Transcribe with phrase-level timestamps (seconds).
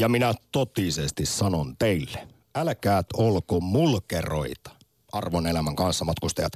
[0.00, 4.70] Ja minä totisesti sanon teille, älkäät olko mulkeroita,
[5.12, 6.52] arvon elämän kanssa matkustajat.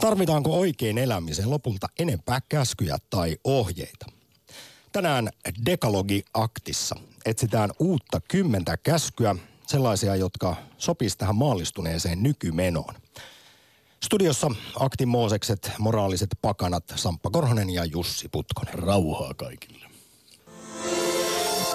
[0.00, 4.06] Tarvitaanko oikein elämisen lopulta enempää käskyjä tai ohjeita?
[4.92, 5.28] Tänään
[5.66, 9.36] Dekalogi-aktissa etsitään uutta kymmentä käskyä,
[9.66, 12.94] sellaisia, jotka sopis tähän maallistuneeseen nykymenoon.
[14.04, 14.50] Studiossa
[14.80, 18.74] Aktin Moosekset, moraaliset pakanat, Samppa Korhonen ja Jussi Putkonen.
[18.74, 19.91] Rauhaa kaikille.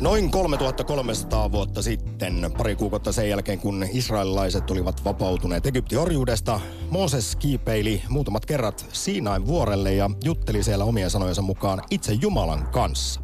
[0.00, 6.60] Noin 3300 vuotta sitten, pari kuukautta sen jälkeen kun israelilaiset olivat vapautuneet Egyptin orjuudesta,
[6.90, 13.20] Mooses kiipeili muutamat kerrat Siinain vuorelle ja jutteli siellä omien sanojensa mukaan itse Jumalan kanssa.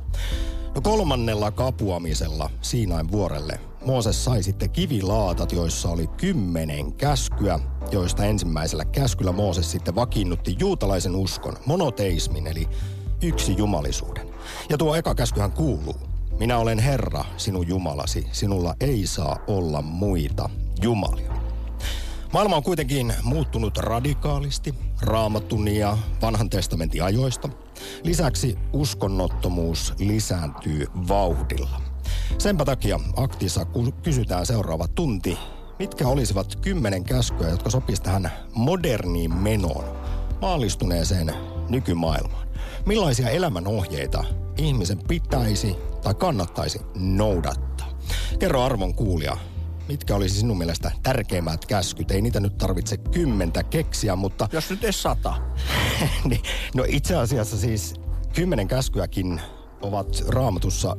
[0.75, 8.85] No kolmannella kapuamisella Siinain vuorelle Mooses sai sitten kivilaatat, joissa oli kymmenen käskyä, joista ensimmäisellä
[8.85, 12.69] käskyllä Mooses sitten vakiinnutti juutalaisen uskon, monoteismin eli
[13.23, 14.29] yksi jumalisuuden.
[14.71, 16.12] Ja tuo eka käskyhän kuuluu,
[16.43, 20.51] minä olen Herra, sinun Jumalasi, sinulla ei saa olla muita
[20.83, 21.33] jumalia.
[22.33, 27.49] Maailma on kuitenkin muuttunut radikaalisti raamatun ja vanhan testamentin ajoista.
[28.03, 31.83] Lisäksi uskonnottomuus lisääntyy vauhdilla.
[32.39, 33.67] Senpä takia aktissa
[34.03, 35.39] kysytään seuraava tunti,
[35.79, 39.85] mitkä olisivat kymmenen käskyä, jotka sopisivat tähän moderniin menoon,
[40.41, 41.35] maallistuneeseen
[41.69, 42.49] nykymaailmaan.
[42.87, 44.25] Millaisia elämänohjeita
[44.59, 47.89] ihmisen pitäisi tai kannattaisi noudattaa?
[48.39, 49.37] Kerro arvon kuulija,
[49.89, 52.11] mitkä olisi sinun mielestä tärkeimmät käskyt?
[52.11, 54.49] Ei niitä nyt tarvitse kymmentä keksiä, mutta...
[54.53, 55.35] Jos nyt ei sata.
[56.31, 56.43] niin,
[56.75, 57.95] no itse asiassa siis
[58.35, 59.41] kymmenen käskyäkin
[59.83, 60.97] ovat raamatussa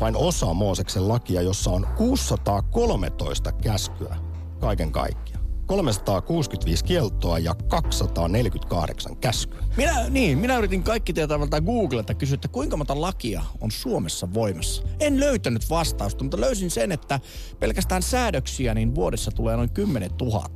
[0.00, 4.16] vain osa Mooseksen lakia, jossa on 613 käskyä
[4.60, 5.35] kaiken kaikkiaan.
[5.66, 9.60] 365 kieltoa ja 248 käskyä.
[9.76, 14.34] Minä, niin, minä yritin kaikki tietää valtaa Googleta kysyä, että kuinka monta lakia on Suomessa
[14.34, 14.82] voimassa.
[15.00, 17.20] En löytänyt vastausta, mutta löysin sen, että
[17.58, 20.50] pelkästään säädöksiä niin vuodessa tulee noin 10 000.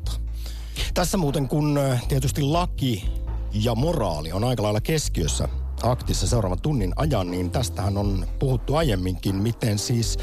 [0.95, 3.05] Tässä muuten kun tietysti laki
[3.53, 5.49] ja moraali on aika lailla keskiössä
[5.83, 10.19] aktissa seuraavan tunnin ajan, niin tästähän on puhuttu aiemminkin, miten siis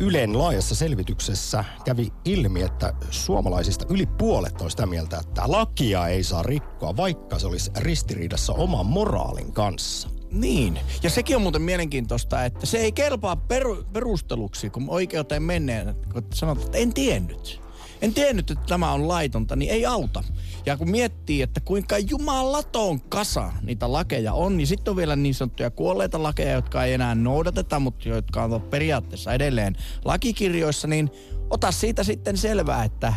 [0.00, 6.24] Ylen laajassa selvityksessä kävi ilmi, että suomalaisista yli puolet on sitä mieltä, että lakia ei
[6.24, 10.08] saa rikkoa, vaikka se olisi ristiriidassa oman moraalin kanssa.
[10.30, 15.94] Niin, ja sekin on muuten mielenkiintoista, että se ei kelpaa peru, perusteluksi, kun oikeuteen menneen,
[16.12, 17.67] kun sanotaan, että en tiennyt.
[18.02, 20.24] En tiennyt, että tämä on laitonta, niin ei auta.
[20.66, 25.34] Ja kun miettii, että kuinka jumalaton kasa niitä lakeja on, niin sitten on vielä niin
[25.34, 31.10] sanottuja kuolleita lakeja, jotka ei enää noudateta, mutta jotka on periaatteessa edelleen lakikirjoissa, niin
[31.50, 33.14] ota siitä sitten selvää, että,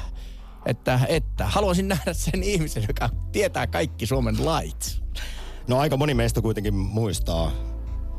[0.65, 5.01] että, että haluaisin nähdä sen ihmisen, joka tietää kaikki Suomen lait.
[5.67, 7.51] No aika moni meistä kuitenkin muistaa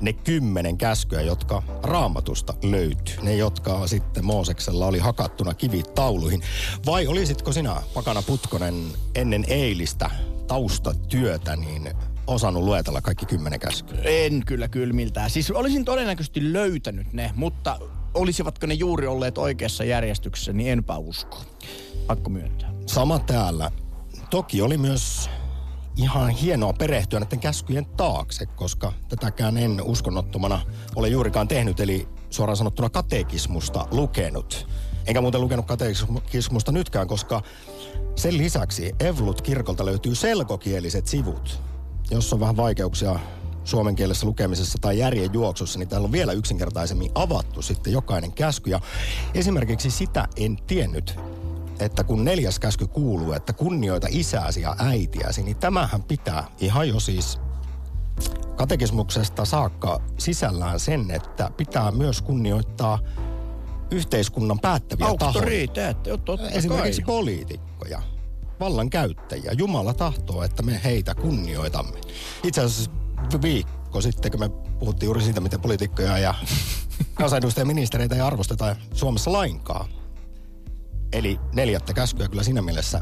[0.03, 3.17] ne kymmenen käskyä, jotka raamatusta löytyy.
[3.23, 6.43] Ne, jotka sitten Mooseksella oli hakattuna kivitauluihin.
[6.87, 10.11] Vai olisitko sinä, Pakana Putkonen, ennen eilistä
[10.47, 11.91] taustatyötä, niin
[12.27, 13.99] osannut luetella kaikki kymmenen käskyä?
[14.05, 15.31] En kyllä kylmiltään.
[15.31, 17.79] Siis olisin todennäköisesti löytänyt ne, mutta
[18.15, 21.39] olisivatko ne juuri olleet oikeassa järjestyksessä, niin enpä usko.
[22.07, 22.73] Pakko myöntää.
[22.87, 23.71] Sama täällä.
[24.31, 25.31] Toki oli myös
[25.97, 30.61] ihan hienoa perehtyä näiden käskyjen taakse, koska tätäkään en uskonnottomana
[30.97, 34.69] ole juurikaan tehnyt, eli suoraan sanottuna katekismusta lukenut.
[35.07, 37.43] Enkä muuten lukenut katekismusta nytkään, koska
[38.17, 41.61] sen lisäksi Evlut-kirkolta löytyy selkokieliset sivut.
[42.11, 43.19] Jos on vähän vaikeuksia
[43.65, 48.71] suomen kielessä lukemisessa tai järjen juoksussa, niin täällä on vielä yksinkertaisemmin avattu sitten jokainen käsky.
[48.71, 48.81] Ja
[49.35, 51.19] esimerkiksi sitä en tiennyt,
[51.85, 57.01] että kun neljäs käsky kuuluu, että kunnioita isääsi ja äitiäsi, niin tämähän pitää ihan jo
[57.01, 57.41] siis
[58.57, 62.99] katekismuksesta saakka sisällään sen, että pitää myös kunnioittaa
[63.91, 65.47] yhteiskunnan päättäviä tahoja.
[66.51, 67.07] Esimerkiksi kai.
[67.07, 68.03] poliitikkoja,
[68.61, 69.53] vallankäyttäjiä.
[69.53, 72.01] Jumala tahtoo, että me heitä kunnioitamme.
[72.45, 72.91] Itse asiassa
[73.43, 74.49] viikko sitten, kun me
[74.79, 76.35] puhuttiin juuri siitä, miten poliitikkoja ja
[77.15, 77.67] kansanedustajia
[78.15, 80.02] ei arvosteta Suomessa lainkaan
[81.13, 83.01] Eli neljättä käskyä kyllä siinä mielessä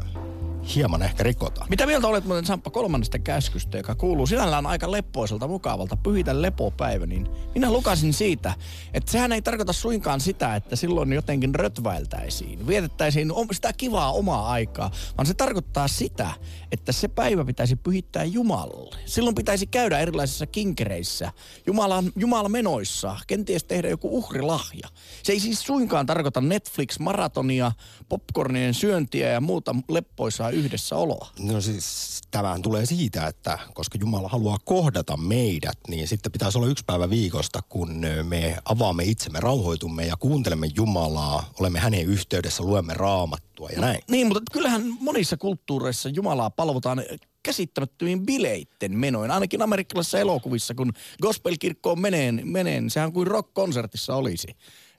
[0.75, 1.67] hieman ehkä rikotaan.
[1.69, 7.05] Mitä mieltä olet muuten Samppa kolmannesta käskystä, joka kuuluu sinällään aika leppoiselta mukavalta pyhitä lepopäivä,
[7.05, 8.53] niin minä lukasin siitä,
[8.93, 14.91] että sehän ei tarkoita suinkaan sitä, että silloin jotenkin rötväiltäisiin, vietettäisiin sitä kivaa omaa aikaa,
[15.17, 16.31] vaan se tarkoittaa sitä,
[16.71, 18.95] että se päivä pitäisi pyhittää Jumalalle.
[19.05, 21.31] Silloin pitäisi käydä erilaisissa kinkereissä,
[21.67, 24.87] Jumalan, Jumalan menoissa, kenties tehdä joku uhrilahja.
[25.23, 27.71] Se ei siis suinkaan tarkoita Netflix-maratonia,
[28.09, 31.29] popcornien syöntiä ja muuta leppoisaa yhdessäoloa.
[31.39, 36.67] No siis tämähän tulee siitä, että koska Jumala haluaa kohdata meidät, niin sitten pitäisi olla
[36.67, 42.93] yksi päivä viikosta, kun me avaamme itsemme, rauhoitumme ja kuuntelemme Jumalaa, olemme hänen yhteydessä, luemme
[42.93, 44.01] raamattua ja näin.
[44.09, 47.03] Niin, mutta kyllähän monissa kulttuureissa Jumalaa palvotaan
[47.43, 49.31] käsittämättömiin bileitten menoin.
[49.31, 54.47] Ainakin amerikkalaisissa elokuvissa, kun gospelkirkkoon meneen, meneen, sehän kuin rock-konsertissa olisi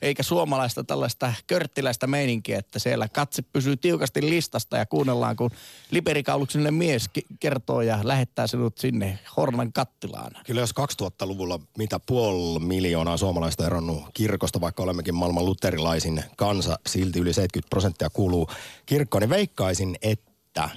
[0.03, 5.51] eikä suomalaista tällaista körttiläistä meininkiä, että siellä katse pysyy tiukasti listasta ja kuunnellaan, kun
[5.91, 7.11] liperikauluksinen mies
[7.41, 10.33] kertoo ja lähettää sinut sinne Hornan kattilaan.
[10.47, 17.19] Kyllä jos 2000-luvulla mitä puoli miljoonaa suomalaista eronnut kirkosta, vaikka olemmekin maailman luterilaisin kansa, silti
[17.19, 18.51] yli 70 prosenttia kuuluu
[18.87, 20.69] kirkkoon, niin veikkaisin, että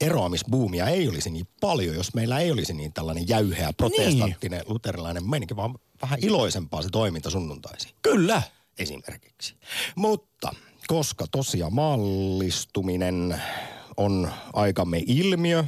[0.00, 4.72] eroamisbuumia ei olisi niin paljon, jos meillä ei olisi niin tällainen jäyheä protestanttinen niin.
[4.72, 7.90] luterilainen meininki, vaan vähän iloisempaa se toiminta sunnuntaisin.
[8.02, 8.42] Kyllä.
[8.78, 9.54] Esimerkiksi.
[9.96, 10.54] Mutta
[10.86, 13.42] koska tosiaan maallistuminen
[13.96, 15.64] on aikamme ilmiö,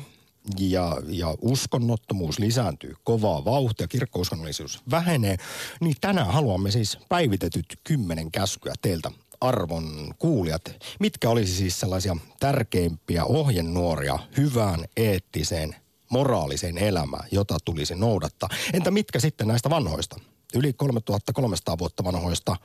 [0.59, 5.37] ja, ja uskonnottomuus lisääntyy kovaa vauhtia, kirkkouskonnollisuus vähenee,
[5.81, 9.11] niin tänään haluamme siis päivitetyt kymmenen käskyä teiltä
[9.43, 10.63] arvon kuulijat.
[11.01, 15.77] Mitkä olisi siis sellaisia tärkeimpiä ohjenuoria hyvään, eettiseen,
[16.11, 18.49] moraaliseen elämään, jota tulisi noudattaa?
[18.73, 20.17] Entä mitkä sitten näistä vanhoista,
[20.55, 22.57] yli 3300 vuotta vanhoista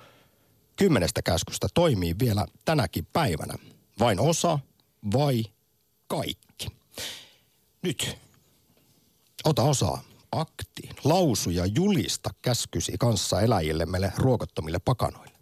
[0.75, 3.53] kymmenestä käskystä toimii vielä tänäkin päivänä?
[3.99, 4.59] Vain osa
[5.13, 5.43] vai
[6.07, 6.67] kaikki?
[7.81, 8.17] Nyt
[9.43, 15.36] ota osaa aktiin, lausu ja julista käskysi kanssa eläjille meille ruokottomille pakanoille.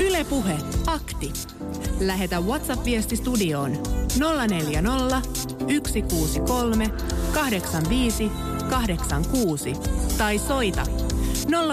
[0.00, 1.32] Ylepuhe akti.
[2.00, 3.72] Lähetä WhatsApp-viesti studioon
[4.48, 5.20] 040
[5.60, 6.90] 163
[7.34, 8.30] 85
[8.70, 9.72] 86
[10.18, 10.86] tai soita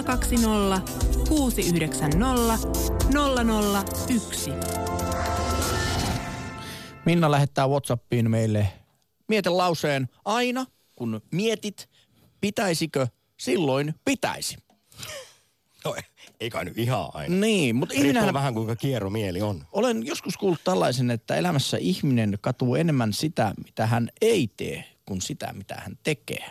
[0.06, 0.82] 020
[1.30, 2.70] 690
[4.10, 4.52] 001.
[7.06, 8.68] Minna lähettää WhatsAppiin meille
[9.28, 10.66] mietelauseen aina,
[10.96, 11.90] kun mietit,
[12.42, 13.08] pitäisikö,
[13.40, 14.65] silloin pitäisi.
[15.86, 15.96] No,
[16.40, 17.36] ei kai nyt ihan aina.
[17.36, 18.34] Niin, mutta ihminen...
[18.34, 19.66] vähän kuinka kierro mieli on.
[19.72, 25.22] Olen joskus kuullut tällaisen, että elämässä ihminen katuu enemmän sitä, mitä hän ei tee, kuin
[25.22, 26.50] sitä, mitä hän tekee.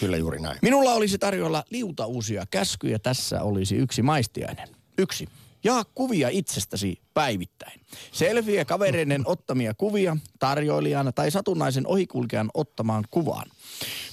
[0.00, 0.58] Kyllä juuri näin.
[0.62, 2.98] Minulla olisi tarjolla liuta uusia käskyjä.
[2.98, 4.68] Tässä olisi yksi maistiainen.
[4.98, 5.28] Yksi.
[5.64, 7.80] Jaa kuvia itsestäsi päivittäin.
[8.12, 13.50] Selviä kavereiden ottamia kuvia tarjoilijana tai satunnaisen ohikulkejan ottamaan kuvaan.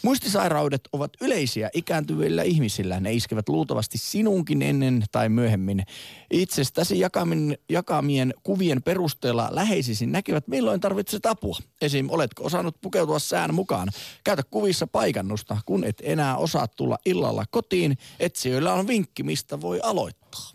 [0.02, 3.00] Muistisairaudet ovat yleisiä ikääntyvillä ihmisillä.
[3.00, 5.84] Ne iskevät luultavasti sinunkin ennen tai myöhemmin.
[6.32, 11.58] Itsestäsi jakamien, jakamien kuvien perusteella läheisisi näkevät, milloin tarvitset apua.
[11.82, 12.10] Esim.
[12.10, 13.90] oletko osannut pukeutua sään mukaan.
[14.24, 17.98] Käytä kuvissa paikannusta, kun et enää osaa tulla illalla kotiin.
[18.20, 20.52] Etsijöillä on vinkki, mistä voi aloittaa.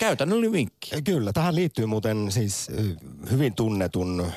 [0.00, 1.02] Käytännöllinen vinkki.
[1.02, 2.68] Kyllä, tähän liittyy muuten siis
[3.30, 4.32] hyvin tunnetun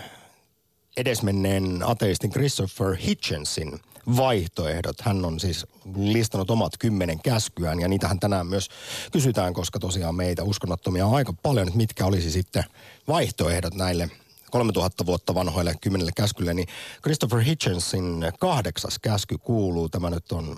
[0.97, 3.79] edesmenneen ateistin Christopher Hitchensin
[4.17, 5.01] vaihtoehdot.
[5.01, 5.65] Hän on siis
[5.95, 8.69] listannut omat kymmenen käskyään ja niitähän tänään myös
[9.11, 12.63] kysytään, koska tosiaan meitä uskonnottomia on aika paljon, että mitkä olisi sitten
[13.07, 14.09] vaihtoehdot näille
[14.51, 16.67] 3000 vuotta vanhoille kymmenelle käskylle, niin
[17.01, 20.57] Christopher Hitchensin kahdeksas käsky kuuluu, tämä nyt on,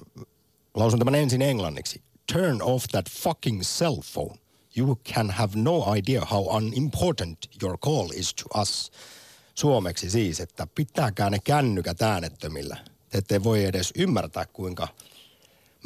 [0.73, 2.01] lausun tämän ensin englanniksi.
[2.33, 4.44] Turn off that fucking cell phone.
[4.77, 8.91] You can have no idea how unimportant your call is to us.
[9.55, 12.77] Suomeksi siis, että pitääkää ne kännykät äänettömillä.
[13.09, 14.87] Te ette voi edes ymmärtää, kuinka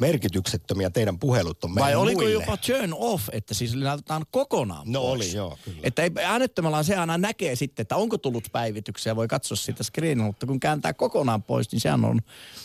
[0.00, 2.32] merkityksettömiä teidän puhelut on Vai oliko muille.
[2.42, 5.26] jopa turn off, että siis laitetaan kokonaan No pois.
[5.26, 5.78] oli, joo, kyllä.
[5.82, 10.26] Että ei, äänettömällä se aina näkee sitten, että onko tullut päivityksiä, voi katsoa siitä screenilla,
[10.26, 12.20] mutta kun kääntää kokonaan pois, niin sehän on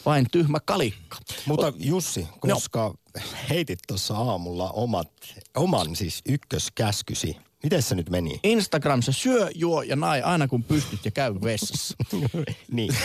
[0.06, 1.18] vain tyhmä kalikka.
[1.46, 2.80] Mutta Jussi, koska
[3.16, 3.22] no.
[3.50, 5.12] heitit tuossa aamulla omat,
[5.56, 8.40] oman siis ykköskäskysi, miten se nyt meni?
[8.44, 11.96] Instagram, se syö, juo ja nai aina kun pystyt ja käy vessassa.
[12.72, 12.96] niin.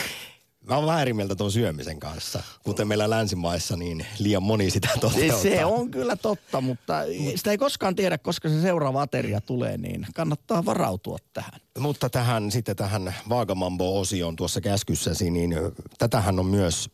[0.70, 2.42] Mä oon vähän eri mieltä tuon syömisen kanssa.
[2.64, 5.38] Kuten meillä länsimaissa, niin liian moni sitä toteuttaa.
[5.42, 6.94] Se on kyllä totta, mutta
[7.36, 11.60] sitä ei koskaan tiedä, koska se seuraava ateria tulee, niin kannattaa varautua tähän.
[11.78, 15.54] Mutta tähän sitten tähän Vaagamambo-osioon tuossa käskyssäsi, niin
[15.98, 16.90] tätähän on myös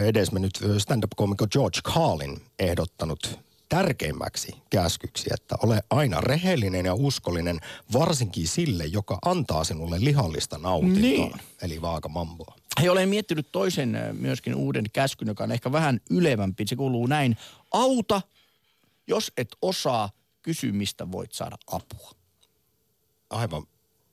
[0.00, 7.60] edesmennyt stand-up-komikko George Carlin ehdottanut tärkeimmäksi käskyksi, että ole aina rehellinen ja uskollinen,
[7.92, 11.32] varsinkin sille, joka antaa sinulle lihallista nautintoa, Niin.
[11.62, 12.54] eli vaakamamboa.
[12.80, 16.66] Hei, olen miettinyt toisen myöskin uuden käskyn, joka on ehkä vähän ylevämpi.
[16.66, 17.36] Se kuuluu näin.
[17.72, 18.22] Auta,
[19.06, 20.10] jos et osaa,
[20.42, 22.10] kysy mistä voit saada apua.
[23.30, 23.62] Aivan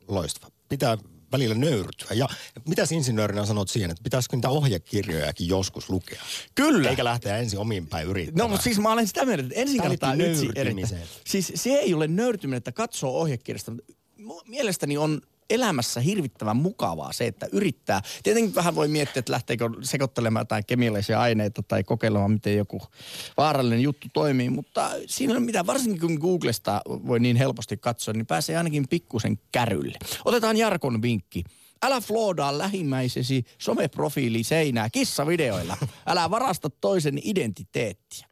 [0.08, 0.52] loistava.
[0.70, 0.98] Pitää
[1.36, 2.08] välillä nöyrtyä.
[2.14, 2.28] Ja
[2.68, 6.22] mitäs insinöörinä sanot siihen, että pitäisikö niitä ohjekirjojakin joskus lukea?
[6.56, 6.90] Kyllä.
[6.90, 8.44] Eikä lähteä ensin omiin päin yrittämään.
[8.44, 11.08] No, mutta siis mä olen sitä mieltä, että ensin kannattaa nöyrtymiseen.
[11.26, 13.72] Siis se ei ole nöyrtyminen, että katsoo ohjekirjasta.
[14.46, 18.02] Mielestäni on elämässä hirvittävän mukavaa se, että yrittää.
[18.24, 22.82] Tietenkin vähän voi miettiä, että lähteekö sekoittelemaan jotain kemiallisia aineita tai kokeilemaan, miten joku
[23.38, 24.50] vaarallinen juttu toimii.
[24.50, 29.40] Mutta siinä on mitä, varsinkin kun Googlesta voi niin helposti katsoa, niin pääsee ainakin pikkusen
[29.52, 29.98] kärylle.
[30.26, 31.44] Otetaan Jarkon vinkki.
[31.84, 35.78] Älä floodaa lähimmäisesi someprofiili seinää kissavideoilla.
[36.08, 38.28] Älä varasta toisen identiteettiä.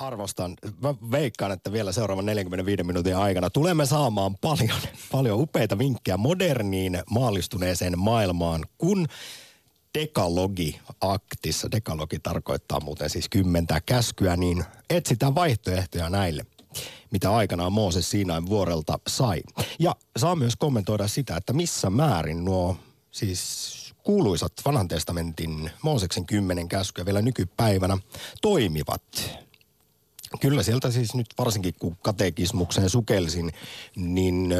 [0.00, 0.56] Arvostan.
[0.82, 4.80] Mä veikkaan, että vielä seuraavan 45 minuutin aikana tulemme saamaan paljon,
[5.12, 9.06] paljon upeita vinkkejä moderniin maallistuneeseen maailmaan, kun
[9.98, 16.46] dekalogi aktissa, dekalogi tarkoittaa muuten siis kymmentä käskyä, niin etsitään vaihtoehtoja näille
[17.10, 19.42] mitä aikanaan Mooses Siinain vuorelta sai.
[19.78, 22.76] Ja saa myös kommentoida sitä, että missä määrin nuo
[23.10, 27.98] siis kuuluisat vanhan testamentin Mooseksen kymmenen käskyä vielä nykypäivänä
[28.42, 29.02] toimivat.
[30.40, 33.52] Kyllä sieltä siis nyt varsinkin kun katekismukseen sukelsin,
[33.96, 34.54] niin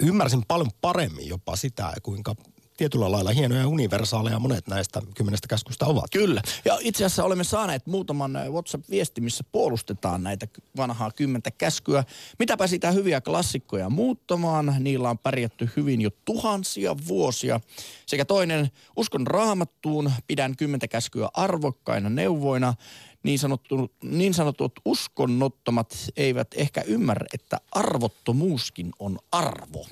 [0.00, 2.34] ymmärsin paljon paremmin jopa sitä, kuinka
[2.76, 6.10] tietyllä lailla hienoja ja universaaleja monet näistä kymmenestä käskystä ovat.
[6.12, 6.42] Kyllä.
[6.64, 10.46] Ja itse asiassa olemme saaneet muutaman WhatsApp-viesti, missä puolustetaan näitä
[10.76, 12.04] vanhaa kymmentä käskyä.
[12.38, 14.76] Mitäpä sitä hyviä klassikkoja muuttamaan.
[14.78, 17.60] Niillä on pärjätty hyvin jo tuhansia vuosia.
[18.06, 22.74] Sekä toinen, uskon raamattuun, pidän kymmentä käskyä arvokkaina neuvoina.
[23.22, 29.86] Niin, sanottu, niin sanotut uskonnottomat eivät ehkä ymmärrä, että arvottomuuskin on arvo.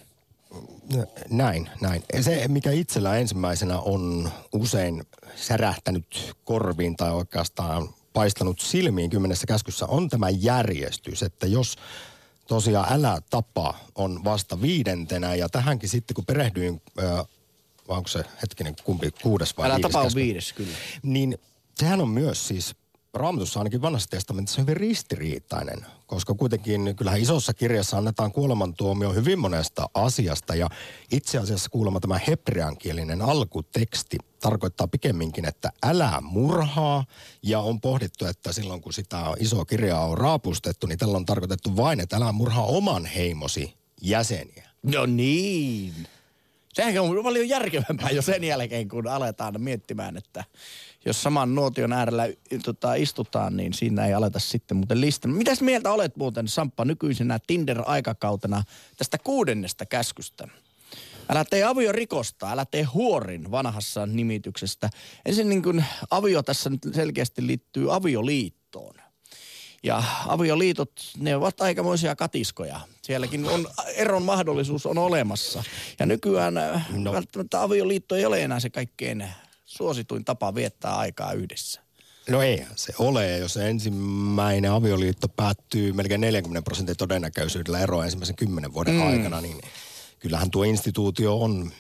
[1.31, 2.03] Näin, näin.
[2.21, 5.05] Se, mikä itsellä ensimmäisenä on usein
[5.37, 11.77] särähtänyt korviin tai oikeastaan paistanut silmiin kymmenessä käskyssä, on tämä järjestys, että jos
[12.47, 16.83] tosiaan älä tapa on vasta viidentenä ja tähänkin sitten kun perehdyin,
[17.89, 20.21] vai onko se hetkinen kumpi, kuudes vai Älä viides tapa on käsky?
[20.21, 20.77] viides, kyllä.
[21.03, 21.39] Niin
[21.75, 22.75] sehän on myös siis
[23.15, 29.89] Raamatussa ainakin vanhassa testamentissa hyvin ristiriitainen, koska kuitenkin kyllähän isossa kirjassa annetaan kuolemantuomio hyvin monesta
[29.95, 30.69] asiasta ja
[31.13, 37.05] itse asiassa kuulemma tämä hebreankielinen alkuteksti tarkoittaa pikemminkin, että älä murhaa
[37.43, 41.77] ja on pohdittu, että silloin kun sitä isoa kirjaa on raapustettu, niin tällä on tarkoitettu
[41.77, 44.69] vain, että älä murhaa oman heimosi jäseniä.
[44.83, 45.95] No niin.
[46.73, 50.45] Sehän on paljon järkevämpää jo sen jälkeen, kun aletaan miettimään, että
[51.05, 52.29] jos saman nuotion äärellä
[52.65, 55.31] tota, istutaan, niin siinä ei aleta sitten muuten listan.
[55.31, 58.63] Mitäs mieltä olet muuten, Samppa, nykyisenä Tinder-aikakautena
[58.97, 60.49] tästä kuudennesta käskystä?
[61.29, 64.91] Älä tee aviorikosta, älä tee huorin vanhassa nimityksestä.
[65.27, 68.95] Ensin niin kuin avio tässä nyt selkeästi liittyy avioliittoon.
[69.83, 72.81] Ja avioliitot, ne ovat aikamoisia katiskoja.
[73.03, 75.65] Sielläkin on, eron mahdollisuus on olemassa.
[75.99, 76.81] Ja nykyään no.
[76.91, 77.13] No.
[77.13, 79.25] välttämättä avioliitto ei ole enää se kaikkein
[79.69, 81.81] suosituin tapa viettää aikaa yhdessä.
[82.29, 83.39] No eihän se ole.
[83.39, 89.07] Jos ensimmäinen avioliitto päättyy melkein 40 prosentin todennäköisyydellä eroa ensimmäisen kymmenen vuoden mm.
[89.07, 89.61] aikana, niin
[90.19, 91.73] kyllähän tuo instituutio on,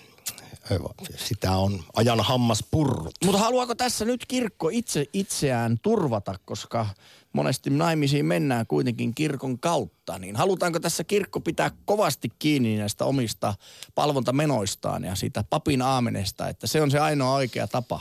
[1.16, 3.14] sitä on ajan hammas purrut.
[3.24, 6.86] Mutta haluaako tässä nyt kirkko itse itseään turvata, koska
[7.32, 13.54] monesti naimisiin mennään kuitenkin kirkon kautta, niin halutaanko tässä kirkko pitää kovasti kiinni näistä omista
[13.94, 18.00] palvontamenoistaan ja siitä papin aamenesta, että se on se ainoa oikea tapa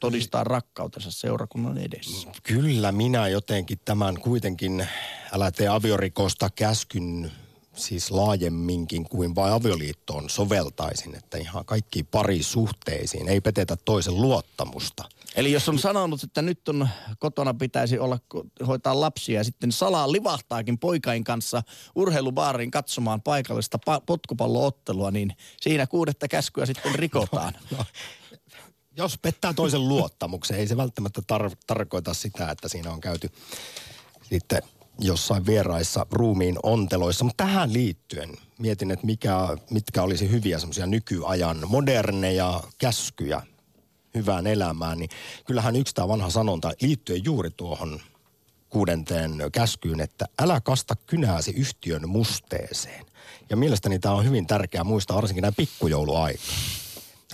[0.00, 2.28] todistaa rakkautensa seurakunnan edessä.
[2.42, 4.86] Kyllä minä jotenkin tämän kuitenkin,
[5.32, 7.32] älä tee aviorikosta käskyn
[7.74, 15.04] siis laajemminkin kuin vain avioliittoon soveltaisin, että ihan kaikkiin parisuhteisiin ei petetä toisen luottamusta.
[15.34, 16.88] Eli jos on sanonut, että nyt on
[17.18, 18.18] kotona pitäisi olla
[18.66, 21.62] hoitaa lapsia ja sitten salaa livahtaakin poikain kanssa
[21.94, 27.54] urheilubaariin katsomaan paikallista pa- potkupalloottelua, niin siinä kuudetta käskyä sitten rikotaan.
[27.70, 27.84] No,
[28.96, 33.30] jos pettää toisen luottamuksen, ei se välttämättä tar- tarkoita sitä, että siinä on käyty
[34.22, 34.62] sitten
[34.98, 37.24] jossain vieraissa ruumiin onteloissa.
[37.24, 39.36] Mutta tähän liittyen mietin, että mikä,
[39.70, 43.42] mitkä olisi hyviä semmoisia nykyajan moderneja käskyjä
[44.14, 44.98] hyvään elämään.
[44.98, 45.10] Niin
[45.44, 48.00] kyllähän yksi tämä vanha sanonta liittyen juuri tuohon
[48.70, 53.06] kuudenteen käskyyn, että älä kasta kynääsi yhtiön musteeseen.
[53.50, 56.42] Ja mielestäni tämä on hyvin tärkeää muistaa varsinkin näin pikkujouluaika.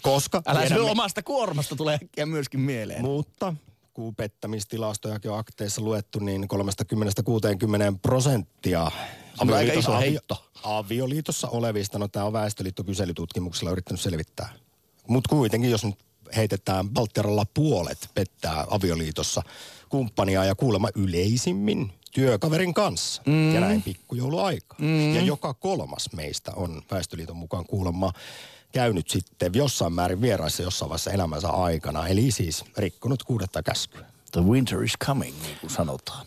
[0.02, 3.02] Koska Älä tiedämme- omasta kuormasta tulee äkkiä myöskin mieleen.
[3.02, 3.54] mutta
[3.94, 8.90] kun pettämistilastojakin on akteissa luettu, niin 30-60 prosenttia
[9.40, 10.50] on aika iso heitto.
[10.62, 14.48] avioliitossa olevista, no tämä on Väestöliitto kyselytutkimuksella yrittänyt selvittää.
[15.08, 15.98] Mutta kuitenkin, jos nyt
[16.36, 19.42] heitetään Baltiaralla puolet pettää avioliitossa
[19.88, 23.22] kumppania ja kuulemma yleisimmin työkaverin kanssa.
[23.26, 23.54] Mm.
[23.54, 24.76] Ja näin pikkujouluaika.
[24.78, 25.14] Mm.
[25.14, 28.12] Ja joka kolmas meistä on Väestöliiton mukaan kuulemma
[28.72, 32.08] käynyt sitten jossain määrin vieraissa jossain vaiheessa elämänsä aikana.
[32.08, 34.06] Eli siis rikkonut kuudetta käskyä.
[34.32, 36.26] The winter is coming, niin kuin sanotaan.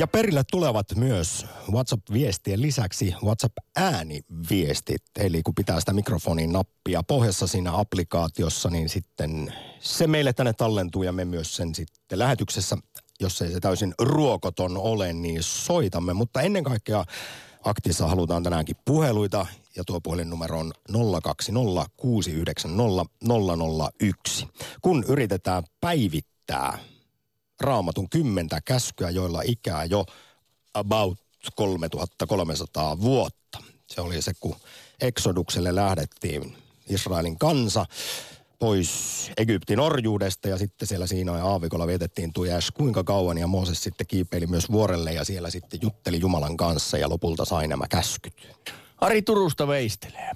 [0.00, 5.02] Ja perille tulevat myös WhatsApp-viestien lisäksi WhatsApp-ääniviestit.
[5.18, 11.02] Eli kun pitää sitä mikrofonin nappia pohjassa siinä applikaatiossa, niin sitten se meille tänne tallentuu
[11.02, 12.76] ja me myös sen sitten lähetyksessä,
[13.20, 16.14] jos ei se täysin ruokoton ole, niin soitamme.
[16.14, 17.04] Mutta ennen kaikkea
[17.64, 20.72] aktissa halutaan tänäänkin puheluita ja tuo puhelinnumero on
[21.22, 23.04] 020 690
[24.00, 24.48] 001.
[24.80, 26.78] Kun yritetään päivittää
[27.60, 30.06] raamatun kymmentä käskyä, joilla ikää jo
[30.74, 31.18] about
[31.54, 33.58] 3300 vuotta.
[33.86, 34.56] Se oli se, kun
[35.00, 36.56] Exodukselle lähdettiin
[36.88, 37.86] Israelin kansa
[38.58, 38.90] pois
[39.36, 44.06] Egyptin orjuudesta ja sitten siellä siinä ja aavikolla vietettiin tujash kuinka kauan ja Mooses sitten
[44.06, 48.34] kiipeili myös vuorelle ja siellä sitten jutteli Jumalan kanssa ja lopulta sai nämä käskyt.
[49.00, 50.30] Ari Turusta veistelee.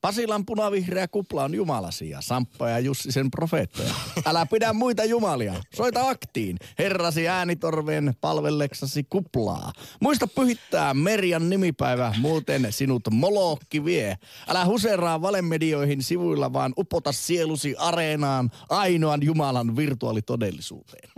[0.00, 3.94] Pasilan punavihreä kupla on jumalasi ja Samppa ja Jussi sen profeettoja.
[4.26, 5.54] Älä pidä muita jumalia.
[5.74, 6.56] Soita aktiin.
[6.78, 9.72] Herrasi äänitorven palvelleksasi kuplaa.
[10.00, 14.18] Muista pyhittää Merjan nimipäivä, muuten sinut molokki vie.
[14.48, 21.10] Älä huseraa valemedioihin sivuilla, vaan upota sielusi areenaan ainoan Jumalan virtuaalitodellisuuteen.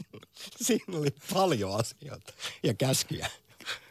[0.66, 3.28] Siinä oli paljon asioita ja käskyjä.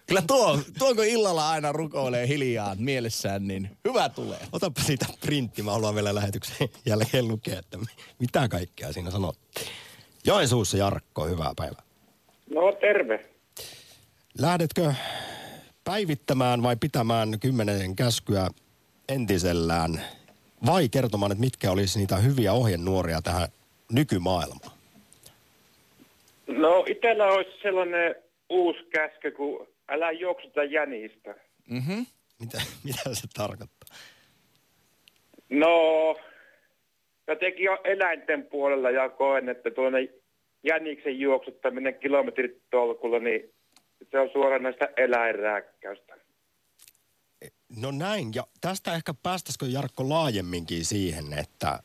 [0.07, 4.39] Kyllä tuo, tuo kun illalla aina rukoilee hiljaa mielessään, niin hyvä tulee.
[4.51, 7.77] Otapa siitä printti, mä haluan vielä lähetyksen jälkeen lukea, että
[8.19, 9.67] mitä kaikkea siinä sanottiin.
[10.25, 11.83] Joensuussa Jarkko, hyvää päivää.
[12.50, 13.25] No terve.
[14.39, 14.93] Lähdetkö
[15.83, 18.47] päivittämään vai pitämään kymmenen käskyä
[19.09, 20.01] entisellään
[20.65, 23.47] vai kertomaan, että mitkä olisi niitä hyviä ohjenuoria tähän
[23.91, 24.71] nykymaailmaan?
[26.47, 28.15] No itellä olisi sellainen
[28.49, 31.36] uusi käsky, kun älä juoksuta jänistä.
[31.69, 32.06] Mm-hmm.
[32.39, 33.98] Mitä, mitä se tarkoittaa?
[35.50, 36.15] No,
[37.28, 40.10] jotenkin on eläinten puolella ja koen, että tuonne
[40.63, 43.54] jäniksen juoksuttaminen kilometritolkulla, niin
[44.12, 46.15] se on suoranaista eläinrääkkäystä.
[47.82, 51.80] No näin, ja tästä ehkä päästäisikö Jarkko laajemminkin siihen, että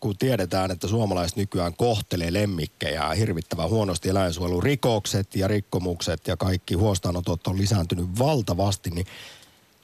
[0.00, 7.46] kun tiedetään, että suomalaiset nykyään kohtelee lemmikkejä hirvittävän huonosti eläinsuojelurikokset ja rikkomukset ja kaikki huostaanotot
[7.46, 9.06] on lisääntynyt valtavasti, niin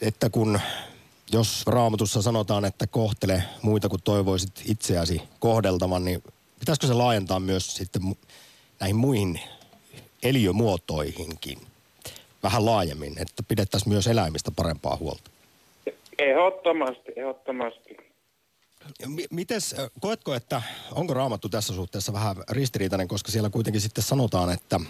[0.01, 0.61] että kun
[1.33, 6.23] jos raamatussa sanotaan, että kohtele muita kuin toivoisit itseäsi kohdeltavan, niin
[6.61, 8.03] pitäisikö se laajentaa myös sitten
[8.81, 9.40] näihin muihin
[10.23, 11.59] eliömuotoihinkin
[12.43, 15.31] vähän laajemmin, että pidettäisiin myös eläimistä parempaa huolta?
[16.19, 17.97] Ehdottomasti, ehdottomasti.
[19.31, 24.81] Mites, koetko, että onko raamattu tässä suhteessa vähän ristiriitainen, koska siellä kuitenkin sitten sanotaan, että,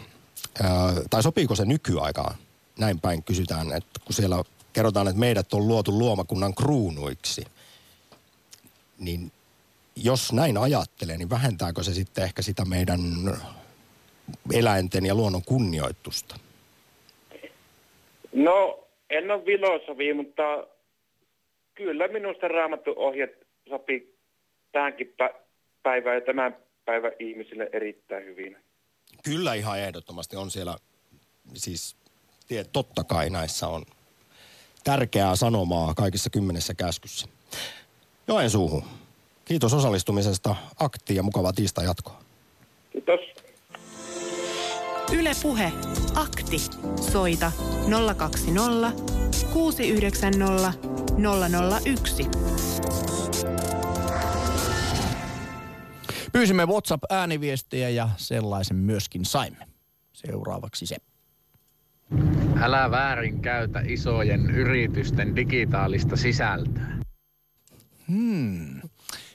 [1.11, 2.35] tai sopiiko se nykyaikaan?
[2.79, 7.45] Näin päin kysytään, että kun siellä kerrotaan, että meidät on luotu luomakunnan kruunuiksi,
[8.99, 9.33] niin
[9.97, 13.01] jos näin ajattelee, niin vähentääkö se sitten ehkä sitä meidän
[14.55, 16.37] eläinten ja luonnon kunnioitusta?
[18.33, 20.43] No, en ole filosofi, mutta
[21.75, 24.19] kyllä minusta raamattu ohjeet sopii
[24.73, 25.39] tähänkin pä-
[25.83, 28.57] päivään ja tämän päivän ihmisille erittäin hyvin.
[29.25, 30.77] Kyllä ihan ehdottomasti on siellä,
[31.55, 31.97] siis
[32.49, 33.85] tie, totta kai näissä on
[34.85, 37.29] tärkeää sanomaa kaikissa kymmenessä käskyssä.
[38.29, 38.85] Joensuuhun.
[39.45, 42.21] Kiitos osallistumisesta aktiin ja mukavaa tiistai jatkoa.
[42.93, 43.21] Kiitos.
[45.13, 45.73] Ylepuhe
[46.15, 46.59] akti.
[47.13, 47.53] Soita
[48.17, 49.03] 020
[49.53, 50.73] 690
[51.85, 52.25] 001.
[56.35, 59.67] Pyysimme WhatsApp-ääniviestejä ja sellaisen myöskin saimme.
[60.13, 60.97] Seuraavaksi se.
[62.61, 66.99] Älä väärin käytä isojen yritysten digitaalista sisältöä.
[68.09, 68.81] Hmm.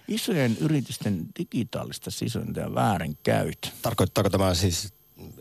[0.07, 3.67] Isojen yritysten digitaalista sisältöä väärinkäyttö.
[3.81, 4.93] Tarkoittaako tämä siis,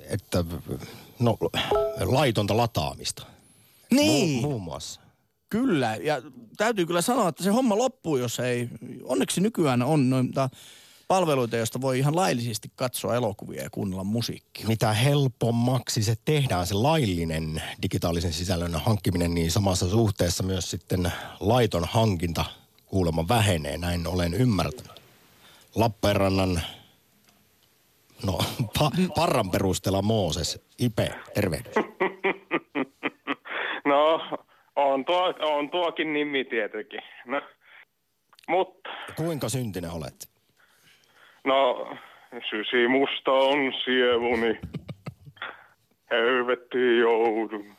[0.08, 0.44] että
[1.18, 1.38] no,
[2.04, 3.26] laitonta lataamista?
[3.90, 4.38] Niin.
[4.38, 5.00] Mu- muun muassa.
[5.48, 6.22] Kyllä, ja
[6.56, 8.68] täytyy kyllä sanoa, että se homma loppuu, jos ei...
[9.04, 10.50] Onneksi nykyään on noita
[11.08, 14.66] palveluita, joista voi ihan laillisesti katsoa elokuvia ja kuunnella musiikkia.
[14.66, 21.84] Mitä helpommaksi se tehdään, se laillinen digitaalisen sisällön hankkiminen, niin samassa suhteessa myös sitten laiton
[21.90, 22.44] hankinta
[22.86, 25.02] kuulemma vähenee, näin olen ymmärtänyt.
[25.74, 26.60] Lappeenrannan,
[28.26, 28.38] no
[28.78, 31.74] pa, parran perusteella Mooses, Ipe, tervehdys.
[33.84, 34.20] No,
[34.76, 37.00] on, tuo, on tuokin nimi tietenkin.
[37.26, 37.40] No,
[38.48, 40.28] mutta, Kuinka syntinen olet?
[41.48, 41.96] No,
[42.50, 44.60] sysi musta on sievuni.
[46.10, 47.76] Helvettiin joudun.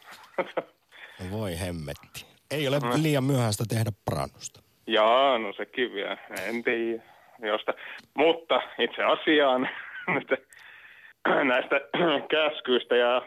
[1.19, 2.25] No voi hemmetti.
[2.51, 4.59] Ei ole liian myöhäistä tehdä parannusta.
[4.87, 6.17] Jaa, no sekin vielä.
[6.47, 7.03] En tiedä.
[7.41, 7.73] Josta.
[8.13, 9.69] Mutta itse asiaan
[11.43, 11.81] näistä
[12.35, 13.21] käskyistä ja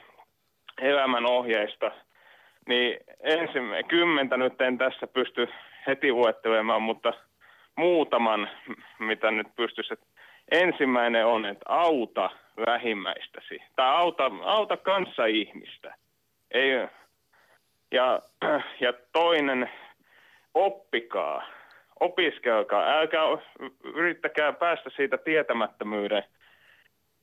[0.81, 1.91] elämän ohjeista,
[2.69, 5.49] niin ensimmäinen kymmentä nyt en tässä pysty
[5.87, 7.13] heti luettelemaan, mutta
[7.77, 8.51] muutaman,
[8.99, 9.93] mitä nyt pystyisi.
[9.93, 10.07] että
[10.51, 12.31] Ensimmäinen on, että auta
[12.67, 13.63] lähimmäistäsi.
[13.77, 15.95] Tai auta, auta kanssa ihmistä.
[16.51, 16.89] Ei,
[17.93, 18.23] ja,
[18.81, 19.71] ja toinen,
[20.55, 21.43] oppikaa,
[22.01, 23.23] opiskelkaa, älkää
[23.85, 26.25] yrittäkää päästä siitä tietämättömyyden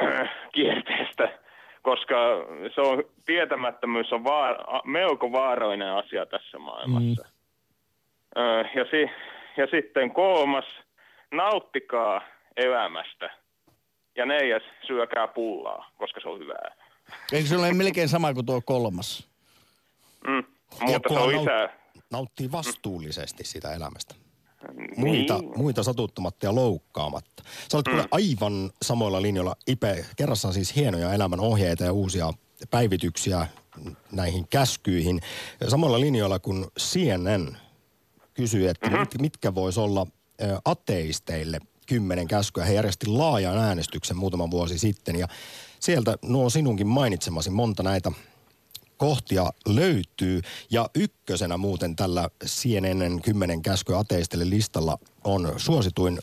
[0.53, 1.29] kierteestä,
[1.81, 2.15] koska
[2.75, 4.55] se on, tietämättömyys on vaar,
[4.85, 7.27] melko vaaroinen asia tässä maailmassa.
[7.27, 7.39] Mm.
[8.75, 9.11] Ja, si,
[9.57, 10.65] ja sitten kolmas,
[11.31, 12.21] nauttikaa
[12.59, 13.29] elämästä.
[14.15, 16.75] Ja neljäs, syökää pullaa, koska se on hyvää.
[17.31, 19.29] Eikö se ole melkein sama kuin tuo kolmas?
[20.27, 20.43] Mm.
[20.81, 21.69] Mutta se on lisää.
[22.11, 24.15] Nauttii vastuullisesti sitä elämästä.
[24.97, 25.51] Muita, Niin.
[25.57, 27.43] muita satuttamatta ja loukkaamatta.
[27.71, 28.07] Sä olet mm.
[28.11, 29.55] aivan samoilla linjoilla.
[29.67, 32.33] Ipe, kerrassaan siis hienoja elämän ohjeita ja uusia
[32.71, 33.47] päivityksiä
[34.11, 35.21] näihin käskyihin.
[35.67, 37.57] Samalla linjoilla kun CNN
[38.33, 38.99] kysyi, että mm-hmm.
[38.99, 40.07] mit, mitkä voisi olla
[40.65, 42.65] ateisteille kymmenen käskyä.
[42.65, 45.27] He järjesti laajan äänestyksen muutama vuosi sitten ja
[45.79, 48.11] sieltä nuo sinunkin mainitsemasi monta näitä
[48.97, 50.41] kohtia löytyy.
[50.71, 56.19] Ja ykkösenä muuten tällä CNN 10 käskyä ateistille listalla on suosituin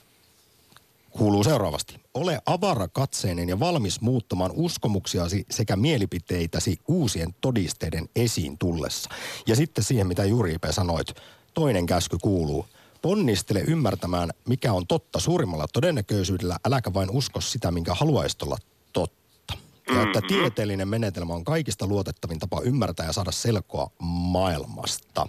[1.10, 2.00] kuuluu seuraavasti.
[2.14, 9.10] Ole avarakatseinen ja valmis muuttamaan uskomuksiasi sekä mielipiteitäsi uusien todisteiden esiin tullessa.
[9.46, 11.08] Ja sitten siihen, mitä juuri Ipe sanoit,
[11.54, 12.66] toinen käsky kuuluu.
[13.06, 18.56] Ponnistele ymmärtämään, mikä on totta suurimmalla todennäköisyydellä, äläkä vain usko sitä, minkä haluaisit olla
[18.92, 19.54] totta.
[19.94, 25.28] Ja että tieteellinen menetelmä on kaikista luotettavin tapa ymmärtää ja saada selkoa maailmasta.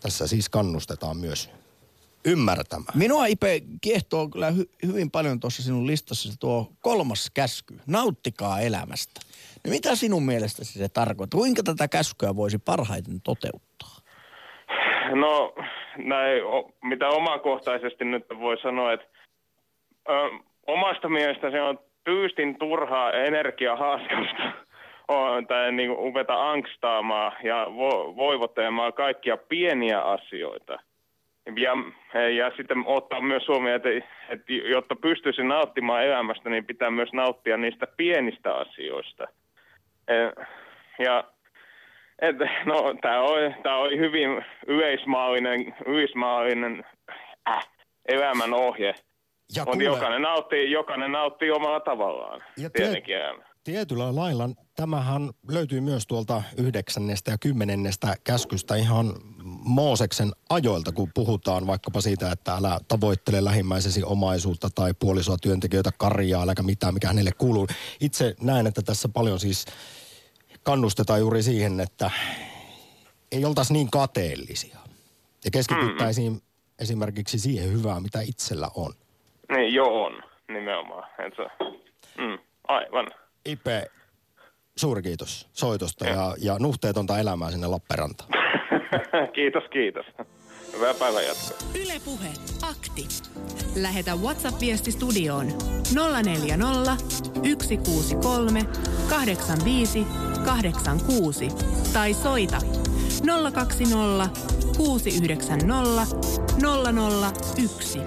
[0.00, 1.50] Tässä siis kannustetaan myös
[2.24, 2.98] ymmärtämään.
[2.98, 7.80] Minua Ipe kiehtoo kyllä hy- hyvin paljon tuossa sinun listassa tuo kolmas käsky.
[7.86, 9.20] Nauttikaa elämästä.
[9.64, 11.38] No mitä sinun mielestäsi se tarkoittaa?
[11.38, 13.96] Kuinka tätä käskyä voisi parhaiten toteuttaa?
[15.20, 15.54] No,
[15.98, 16.42] näin,
[16.82, 19.06] mitä omakohtaisesti nyt voi sanoa, että
[20.08, 20.12] ö,
[20.66, 24.52] omasta mielestä se on tyystin turhaa energiahaaskausta
[25.08, 30.78] on, tai niin kuin upeta angstaamaan ja vo, voivottelemaan kaikkia pieniä asioita.
[31.56, 31.72] Ja,
[32.28, 33.88] ja sitten ottaa myös huomioon, että,
[34.28, 39.24] että jotta pystyisi nauttimaan elämästä, niin pitää myös nauttia niistä pienistä asioista.
[40.08, 40.46] Eh,
[40.98, 41.24] Ja
[42.28, 42.36] et,
[42.70, 46.84] no, tämä oli, tää oli hyvin yleismaallinen, yleismaallinen
[47.48, 47.68] äh,
[48.08, 48.94] elämän ohje.
[49.56, 52.42] Ja Mutta jokainen nauttii, jokainen nauttii omalla tavallaan.
[52.56, 53.42] Ja te- tietenkin elämä.
[53.64, 59.14] Tietyllä lailla tämähän löytyy myös tuolta yhdeksännestä ja kymmenennestä käskystä ihan
[59.64, 66.42] Mooseksen ajoilta, kun puhutaan vaikkapa siitä, että älä tavoittele lähimmäisesi omaisuutta tai puolisoa, työntekijöitä, karjaa,
[66.42, 67.66] äläkä mitään, mikä hänelle kuuluu.
[68.00, 69.66] Itse näen, että tässä paljon siis
[70.64, 72.10] kannustetaan juuri siihen, että
[73.32, 74.78] ei oltaisi niin kateellisia.
[75.44, 76.40] Ja keskityttäisiin mm.
[76.78, 78.92] esimerkiksi siihen hyvään, mitä itsellä on.
[79.56, 81.08] Niin, joo on, nimenomaan.
[81.26, 81.66] Et se,
[82.18, 83.06] mm, aivan.
[83.46, 83.86] Ipe,
[84.76, 88.30] suuri kiitos soitosta ja, ja nuhteetonta elämää sinne Lappeenrantaan.
[89.34, 90.06] kiitos, kiitos.
[90.76, 91.56] Hyvää päivän jatkoa.
[91.84, 92.28] Ylepuhe
[92.70, 93.08] akti.
[93.82, 95.46] Lähetä WhatsApp-viesti studioon
[95.94, 96.96] 040
[97.62, 98.60] 163
[99.10, 100.06] 85
[100.44, 101.48] 86
[101.92, 102.58] tai soita
[103.52, 104.40] 020
[104.76, 106.06] 690
[107.58, 107.98] 001.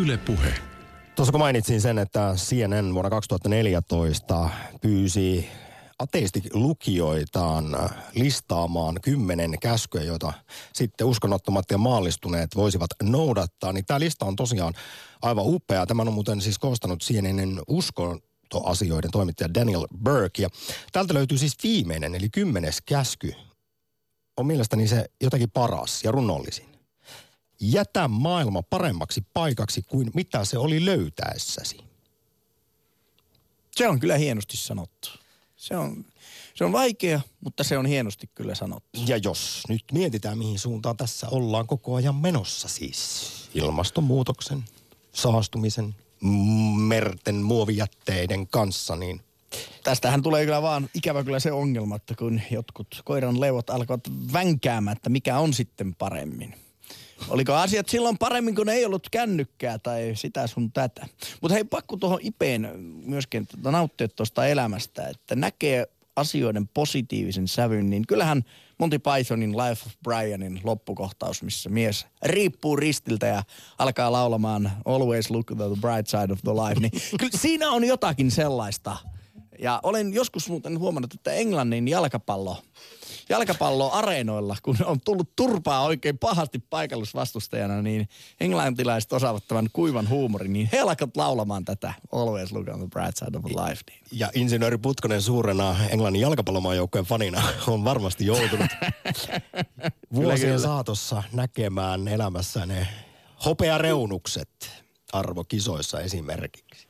[0.00, 0.54] Yle Puhe.
[1.16, 5.48] Tuossa kun mainitsin sen, että CNN vuonna 2014 pyysi
[5.98, 7.64] ateistilukijoitaan
[8.14, 10.32] listaamaan kymmenen käskyä, joita
[10.72, 14.74] sitten uskonnottomat ja maallistuneet voisivat noudattaa, niin tämä lista on tosiaan
[15.22, 15.86] aivan upea.
[15.86, 17.62] Tämän on muuten siis koostanut CNNn
[18.54, 20.42] uskontoasioiden toimittaja Daniel Burke.
[20.42, 20.48] Ja
[20.92, 23.34] täältä löytyy siis viimeinen, eli kymmenes käsky
[24.36, 26.68] on mielestäni se jotenkin paras ja runollisin.
[27.60, 31.78] Jätä maailma paremmaksi paikaksi kuin mitä se oli löytäessäsi.
[33.76, 35.08] Se on kyllä hienosti sanottu.
[35.56, 36.04] Se on,
[36.54, 39.00] se on vaikea, mutta se on hienosti kyllä sanottu.
[39.06, 43.32] Ja jos nyt mietitään, mihin suuntaan tässä ollaan koko ajan menossa siis.
[43.54, 44.64] Ilmastonmuutoksen,
[45.12, 45.94] saastumisen,
[46.76, 49.20] merten muovijätteiden kanssa, niin
[49.84, 54.00] Tästähän tulee kyllä vaan ikävä kyllä se ongelma, että kun jotkut koiran leuvot alkavat
[54.32, 56.54] vänkäämään, että mikä on sitten paremmin.
[57.28, 61.06] Oliko asiat silloin paremmin, kun ei ollut kännykkää tai sitä sun tätä.
[61.40, 62.68] Mutta hei, pakko tuohon Ipeen
[63.04, 65.86] myöskin tota nauttia tuosta elämästä, että näkee
[66.18, 68.42] asioiden positiivisen sävyn, niin kyllähän
[68.78, 73.42] Monty Pythonin Life of Brianin loppukohtaus, missä mies riippuu ristiltä ja
[73.78, 78.30] alkaa laulamaan Always look the bright side of the life, niin kyllä siinä on jotakin
[78.30, 78.96] sellaista.
[79.58, 82.62] Ja olen joskus muuten huomannut, että Englannin jalkapallo,
[83.28, 88.08] jalkapalloareenoilla, kun on tullut turpaa oikein pahasti paikallisvastustajana, niin
[88.40, 93.16] englantilaiset osaavat tämän kuivan huumorin, niin he alkavat laulamaan tätä Always look on the bright
[93.16, 93.82] side of life.
[93.90, 94.00] Niin.
[94.12, 98.70] Ja insinööri Putkonen suurena Englannin jalkapallomaajoukkojen fanina on varmasti joutunut
[100.14, 102.88] vuosien saatossa näkemään elämässä ne
[103.44, 104.70] hopeareunukset
[105.12, 106.88] arvokisoissa esimerkiksi.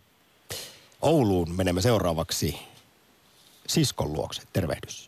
[1.03, 2.59] Ouluun menemme seuraavaksi
[3.67, 4.43] siskon luokse.
[4.53, 5.08] Tervehdys.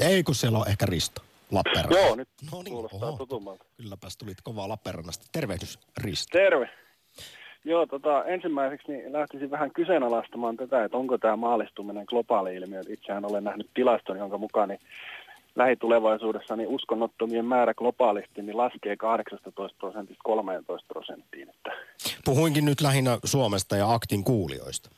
[0.00, 2.06] Ei, kun siellä on ehkä Risto Lappeenrannasta.
[2.06, 3.18] Joo, nyt No niin, kuulostaa oho.
[3.18, 3.64] tutummalta.
[3.76, 5.26] Kylläpäs tulit kovaa Lappeenrannasta.
[5.32, 6.38] Tervehdys, Risto.
[6.38, 6.70] Terve.
[7.64, 12.80] Joo, tota, ensimmäiseksi niin lähtisin vähän kyseenalaistamaan tätä, että onko tämä maalistuminen globaali ilmiö.
[12.88, 14.80] Itsehän olen nähnyt tilaston, jonka mukaan niin
[15.56, 21.48] lähitulevaisuudessa niin uskonnottomien määrä globaalisti niin laskee 18 prosentista 13 prosenttiin.
[21.48, 21.72] Että
[22.24, 24.90] Puhuinkin nyt lähinnä Suomesta ja aktin kuulijoista.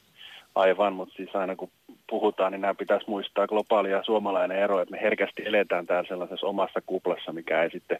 [0.56, 1.70] Aivan, mutta siis aina kun
[2.10, 6.46] puhutaan, niin nämä pitäisi muistaa globaali ja suomalainen ero, että me herkästi eletään täällä sellaisessa
[6.46, 7.98] omassa kuplassa, mikä ei sitten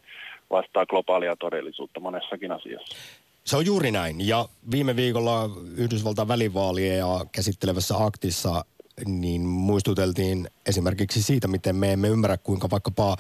[0.51, 2.97] vastaa globaalia todellisuutta monessakin asiassa.
[3.45, 4.29] Se on juuri näin.
[4.29, 8.64] Ja viime viikolla Yhdysvaltain välivaalien ja käsittelevässä aktissa
[9.07, 13.16] niin muistuteltiin esimerkiksi siitä, miten me emme ymmärrä, kuinka vaikkapa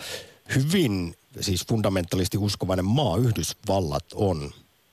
[0.54, 4.50] hyvin siis fundamentalisti uskovainen maa Yhdysvallat on.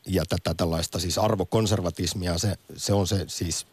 [0.08, 3.68] Ja tätä tällaista siis arvokonservatismia, se, se on se siis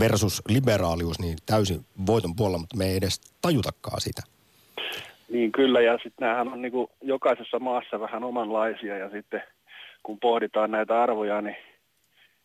[0.00, 4.22] versus liberaalius, niin täysin voiton puolella, mutta me ei edes tajutakaan sitä.
[5.28, 9.42] Niin kyllä, ja sitten näähän on niinku jokaisessa maassa vähän omanlaisia, ja sitten
[10.02, 11.56] kun pohditaan näitä arvoja, niin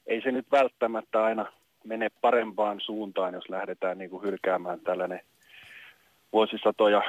[0.07, 1.45] ei se nyt välttämättä aina
[1.83, 5.21] mene parempaan suuntaan, jos lähdetään niinku hylkäämään tällainen
[6.33, 7.01] vuosisatoja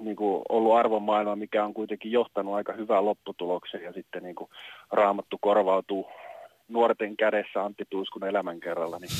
[0.00, 4.50] niinku ollut arvomaailma, mikä on kuitenkin johtanut aika hyvään lopputulokseen, ja sitten niinku
[4.92, 6.10] raamattu korvautuu
[6.68, 9.10] nuorten kädessä Antti Tuiskun elämänkerralla, niin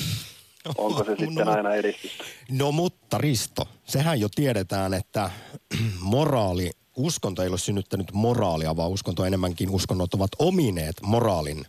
[0.78, 1.52] onko se sitten No.
[1.52, 2.24] aina edistystä?
[2.50, 5.30] No mutta Risto, sehän jo tiedetään, että
[6.00, 11.64] moraali, uskonto ei ole synnyttänyt moraalia, vaan uskonto enemmänkin uskonnot ovat omineet moraalin.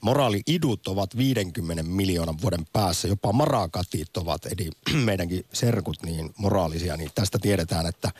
[0.00, 4.70] Moraali-idut ovat 50 miljoonan vuoden päässä, jopa marakatit ovat, eli
[5.04, 8.10] meidänkin serkut niin moraalisia, niin tästä tiedetään, että,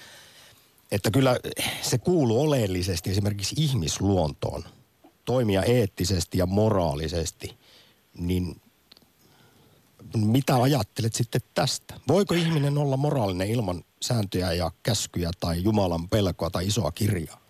[0.92, 1.36] että kyllä
[1.82, 4.64] se kuuluu oleellisesti esimerkiksi ihmisluontoon
[5.24, 7.56] toimia eettisesti ja moraalisesti,
[8.18, 8.61] niin
[10.26, 11.94] mitä ajattelet sitten tästä?
[12.08, 17.42] Voiko ihminen olla moraalinen ilman sääntöjä ja käskyjä tai Jumalan pelkoa tai isoa kirjaa?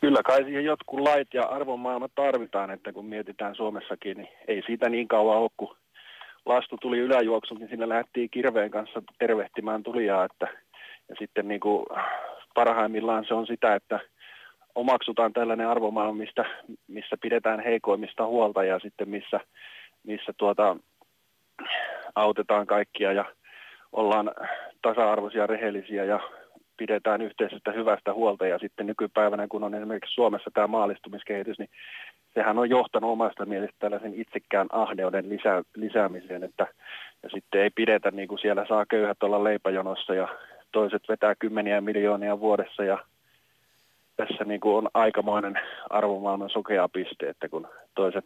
[0.00, 4.88] Kyllä kai siihen jotkut lait ja arvomaailmat tarvitaan, että kun mietitään Suomessakin, niin ei siitä
[4.88, 5.76] niin kauan ole, kun
[6.46, 10.48] lastu tuli yläjuoksuun, niin siinä lähdettiin kirveen kanssa tervehtimään tulijaa, että
[11.08, 11.86] ja sitten niin kuin
[12.54, 14.00] parhaimmillaan se on sitä, että
[14.74, 16.44] omaksutaan tällainen arvomaailma, mistä,
[16.88, 19.40] missä pidetään heikoimmista huolta ja sitten missä,
[20.02, 20.76] missä tuota,
[22.14, 23.24] autetaan kaikkia ja
[23.92, 24.30] ollaan
[24.82, 26.20] tasa-arvoisia, rehellisiä ja
[26.76, 28.46] pidetään yhteisestä hyvästä huolta.
[28.46, 31.70] Ja sitten nykypäivänä, kun on esimerkiksi Suomessa tämä maalistumiskehitys, niin
[32.34, 36.66] sehän on johtanut omasta mielestä tällaisen itsekään ahneuden lisää, lisäämiseen, että
[37.22, 40.28] ja sitten ei pidetä niin kuin siellä saa köyhät olla leipäjonossa ja
[40.72, 42.84] toiset vetää kymmeniä miljoonia vuodessa.
[42.84, 42.98] Ja
[44.16, 48.24] tässä niin kuin on aikamoinen arvomaailman sokea piste, että kun toiset,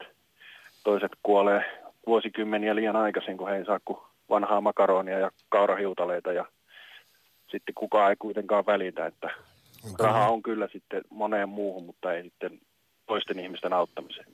[0.84, 3.98] toiset kuolee vuosikymmeniä liian aikaisin, kun he ei saa kuin
[4.30, 6.44] vanhaa makaronia ja kaurahiutaleita ja
[7.50, 9.30] sitten kukaan ei kuitenkaan välitä, että
[9.98, 12.60] rahaa on kyllä sitten moneen muuhun, mutta ei sitten
[13.06, 14.26] toisten ihmisten auttamiseen.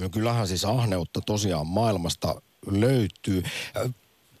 [0.00, 3.42] No kyllähän siis ahneutta tosiaan maailmasta löytyy.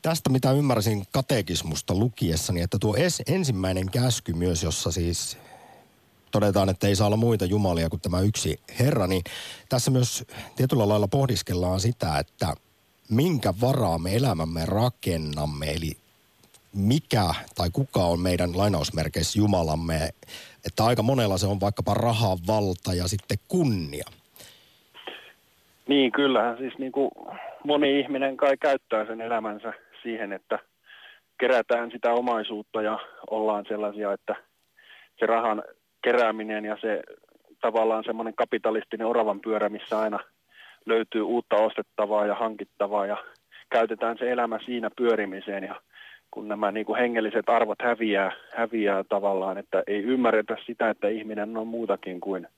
[0.02, 2.94] Tästä mitä ymmärsin katekismusta lukiessani, että tuo
[3.26, 5.38] ensimmäinen käsky myös, jossa siis
[6.30, 9.22] todetaan, että ei saa olla muita jumalia kuin tämä yksi Herra, niin
[9.68, 10.24] tässä myös
[10.56, 12.54] tietyllä lailla pohdiskellaan sitä, että
[13.10, 15.92] minkä varaa me elämämme rakennamme, eli
[16.74, 20.08] mikä tai kuka on meidän lainausmerkeissä Jumalamme.
[20.66, 24.04] Että aika monella se on vaikkapa raha, valta ja sitten kunnia.
[25.88, 27.10] Niin, kyllähän siis niin kuin
[27.64, 30.58] moni ihminen kai käyttää sen elämänsä siihen, että
[31.40, 32.98] kerätään sitä omaisuutta ja
[33.30, 34.34] ollaan sellaisia, että
[35.18, 35.62] se rahan
[36.02, 37.02] kerääminen ja se
[37.60, 40.18] tavallaan semmoinen kapitalistinen oravan pyörä, missä aina
[40.86, 43.16] löytyy uutta ostettavaa ja hankittavaa ja
[43.70, 45.80] käytetään se elämä siinä pyörimiseen ja
[46.30, 51.56] kun nämä niin kuin hengelliset arvot häviää, häviää tavallaan, että ei ymmärretä sitä, että ihminen
[51.56, 52.48] on muutakin kuin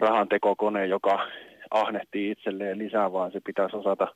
[0.00, 1.28] rahantekokone, joka
[1.70, 4.08] ahnehtii itselleen lisää, vaan se pitäisi osata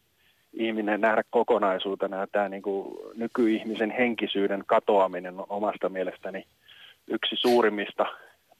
[0.52, 2.26] ihminen nähdä kokonaisuutena.
[2.26, 6.44] Tämä niin kuin nykyihmisen henkisyyden katoaminen on omasta mielestäni
[7.10, 8.06] yksi suurimmista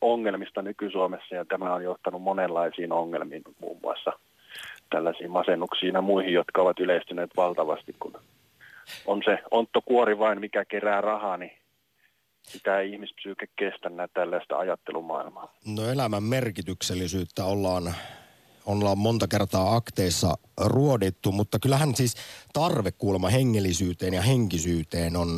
[0.00, 4.12] ongelmista nyky-Suomessa ja tämä on johtanut monenlaisiin ongelmiin, muun muassa
[4.90, 8.12] tällaisiin masennuksiin ja muihin, jotka ovat yleistyneet valtavasti, kun
[9.06, 11.52] on se onttokuori vain, mikä kerää rahaa, niin
[12.42, 15.54] sitä ei ihmispsyyke kestä näitä tällaista ajattelumaailmaa.
[15.66, 17.94] No elämän merkityksellisyyttä ollaan,
[18.66, 20.34] ollaan monta kertaa akteissa
[20.64, 22.16] ruodittu, mutta kyllähän siis
[22.52, 25.28] tarve kuulemma hengellisyyteen ja henkisyyteen on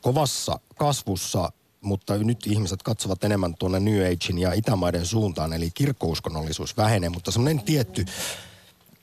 [0.00, 1.48] kovassa kasvussa
[1.84, 7.30] mutta nyt ihmiset katsovat enemmän tuonne New Agein ja Itämaiden suuntaan, eli kirkkouskonnollisuus vähenee, mutta
[7.30, 8.04] semmoinen tietty,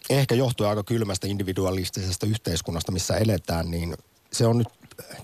[0.09, 3.97] ehkä johtuen aika kylmästä individualistisesta yhteiskunnasta, missä eletään, niin
[4.33, 4.67] se on nyt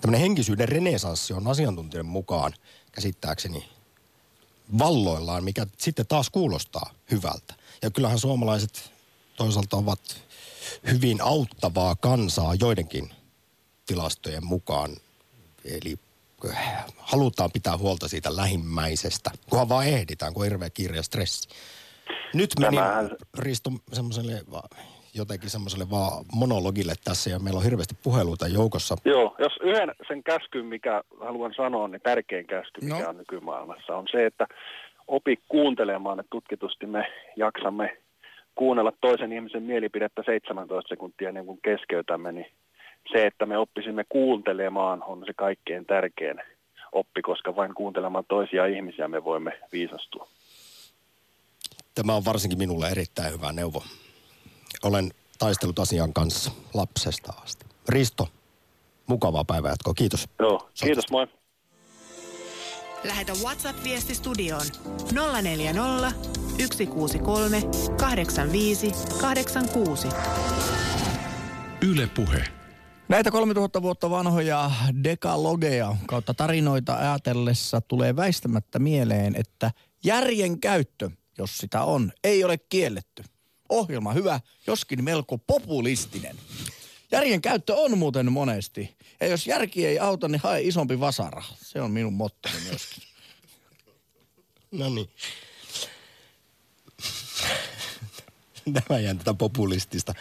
[0.02, 2.54] tämmöinen henkisyyden renesanssi on asiantuntijan mukaan
[2.91, 3.70] käsittääkseni
[4.80, 7.54] valloillaan, mikä sitten taas kuulostaa hyvältä.
[7.82, 8.91] Ja kyllähän suomalaiset
[9.36, 10.17] toisaalta ovat
[10.91, 13.13] hyvin auttavaa kansaa joidenkin
[13.86, 14.98] tilastojen mukaan.
[15.65, 16.00] Eli
[16.97, 21.50] halutaan pitää huolta siitä lähimmäisestä, kunhan vaan ehditään, kun on hirveä kiire ja stressi.
[22.34, 23.10] Nyt meni Tämähän...
[23.38, 24.41] Risto semmoiselle
[25.15, 28.95] jotenkin semmoiselle vaan monologille tässä ja meillä on hirveästi puheluita joukossa.
[29.06, 33.10] Joo, jos yhden sen käskyn, mikä haluan sanoa, niin tärkein käsky, mikä no.
[33.10, 34.47] on nykymaailmassa, on se, että
[35.08, 37.97] opi kuuntelemaan, että tutkitusti me jaksamme
[38.56, 42.52] kuunnella toisen ihmisen mielipidettä 17 sekuntia ennen kuin keskeytämme, niin
[43.12, 46.41] se, että me oppisimme kuuntelemaan, on se kaikkein tärkein
[46.91, 50.28] oppi, koska vain kuuntelemaan toisia ihmisiä me voimme viisastua.
[51.96, 53.84] Tämä on varsinkin minulle erittäin hyvä neuvo.
[54.84, 57.65] Olen taistellut asian kanssa lapsesta asti.
[57.89, 58.28] Risto,
[59.08, 60.30] mukavaa päivää Kiitos.
[60.39, 61.28] Joo, kiitos, moi.
[63.04, 64.65] Lähetä WhatsApp-viesti studioon
[65.41, 66.12] 040
[66.60, 67.62] 163
[67.98, 68.91] 85
[69.22, 70.08] 86.
[71.82, 72.57] Yle Puhe.
[73.10, 74.72] Näitä 3000 vuotta vanhoja
[75.04, 79.72] dekalogeja kautta tarinoita ajatellessa tulee väistämättä mieleen, että
[80.04, 83.24] järjen käyttö, jos sitä on, ei ole kielletty.
[83.70, 86.36] Ohjelma hyvä, joskin melko populistinen.
[87.12, 88.98] Järjen käyttö on muuten monesti.
[89.20, 91.43] Ja jos järki ei auta, niin hae isompi vasara.
[91.62, 93.04] Se on minun mottoni myöskin.
[94.80, 95.10] no niin.
[98.88, 100.14] Tämä jää tätä populistista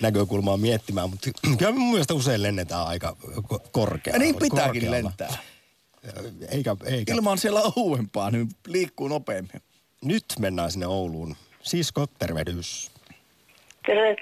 [0.00, 3.16] näkökulmaa miettimään, mutta kyllä mun mielestä usein lennetään aika
[3.72, 4.18] korkealla.
[4.18, 5.08] Niin pitääkin korkealla.
[5.08, 5.38] lentää.
[6.48, 7.14] Eikä, eikä.
[7.14, 9.62] Ilma on siellä ouempaa, niin liikkuu nopeammin.
[10.04, 11.36] Nyt mennään sinne Ouluun.
[11.62, 12.90] Sisko, tervehdys.
[13.86, 14.16] Terve.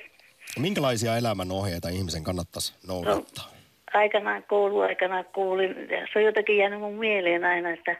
[0.58, 3.44] Minkälaisia elämän ohjeita ihmisen kannattaisi noudattaa?
[3.44, 3.52] No,
[4.00, 7.96] aikanaan kouluaikana kuulin, ja se on jotenkin jäänyt mun mieleen aina, että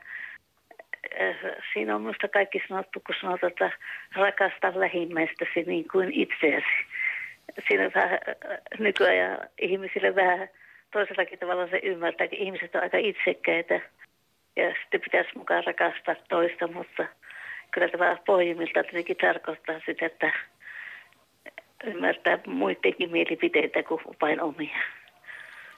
[1.73, 3.71] siinä on minusta kaikki sanottu, kun sanotaan, että
[4.17, 6.67] rakasta lähimmäistäsi niin kuin itseäsi
[7.69, 8.19] siinä saa äh,
[8.79, 10.49] nykyajan ihmisille vähän
[10.93, 13.81] toisellakin tavalla se ymmärtää, että ihmiset on aika itsekkäitä
[14.57, 17.07] ja sitten pitäisi mukaan rakastaa toista, mutta
[17.71, 20.33] kyllä tämä pohjimmiltaan tietenkin tarkoittaa sitä, että
[21.85, 24.79] ymmärtää muidenkin mielipiteitä kuin vain omia.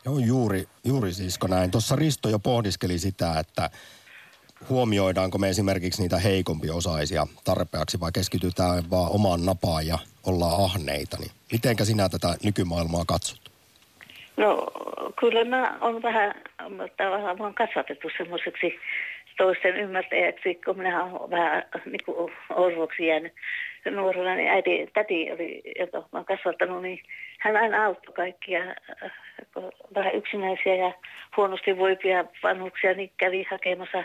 [0.05, 1.71] Joo, juuri, juuri siisko näin.
[1.71, 3.71] Tuossa Risto jo pohdiskeli sitä, että
[4.68, 11.16] huomioidaanko me esimerkiksi niitä heikompiosaisia tarpeeksi vai keskitytään vaan omaan napaan ja ollaan ahneita.
[11.20, 13.53] Niin mitenkä sinä tätä nykymaailmaa katsot?
[14.37, 14.66] No
[15.20, 16.35] kyllä mä on vähän,
[16.96, 18.79] tavallaan mä oon kasvatettu semmoiseksi
[19.37, 23.33] toisten ymmärtäjäksi, kun minä olen vähän niin kuin orvoksi jäänyt
[23.90, 27.01] nuorena, niin äiti, täti oli, joka mä oon kasvattanut, niin
[27.38, 28.61] hän aina auttoi kaikkia
[29.94, 30.92] vähän yksinäisiä ja
[31.37, 34.05] huonosti voipia vanhuksia, niin kävi hakemassa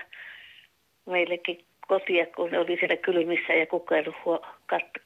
[1.08, 4.14] meillekin kotia, kun ne oli siellä kylmissä ja kukailu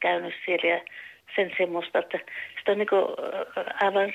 [0.00, 0.80] käynyt siellä ja
[1.36, 2.18] sen semmoista, että
[2.58, 2.88] sitä on niin
[3.82, 4.12] aivan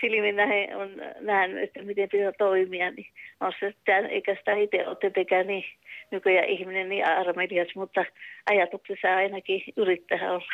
[0.00, 3.06] silmin näin on nähnyt, että miten pitää toimia, niin
[3.40, 5.64] on se, että eikä sitä itse ole tietenkään niin
[6.10, 8.04] nykyään ihminen niin armelias, mutta
[8.50, 10.52] ajatuksessa ainakin yrittää olla.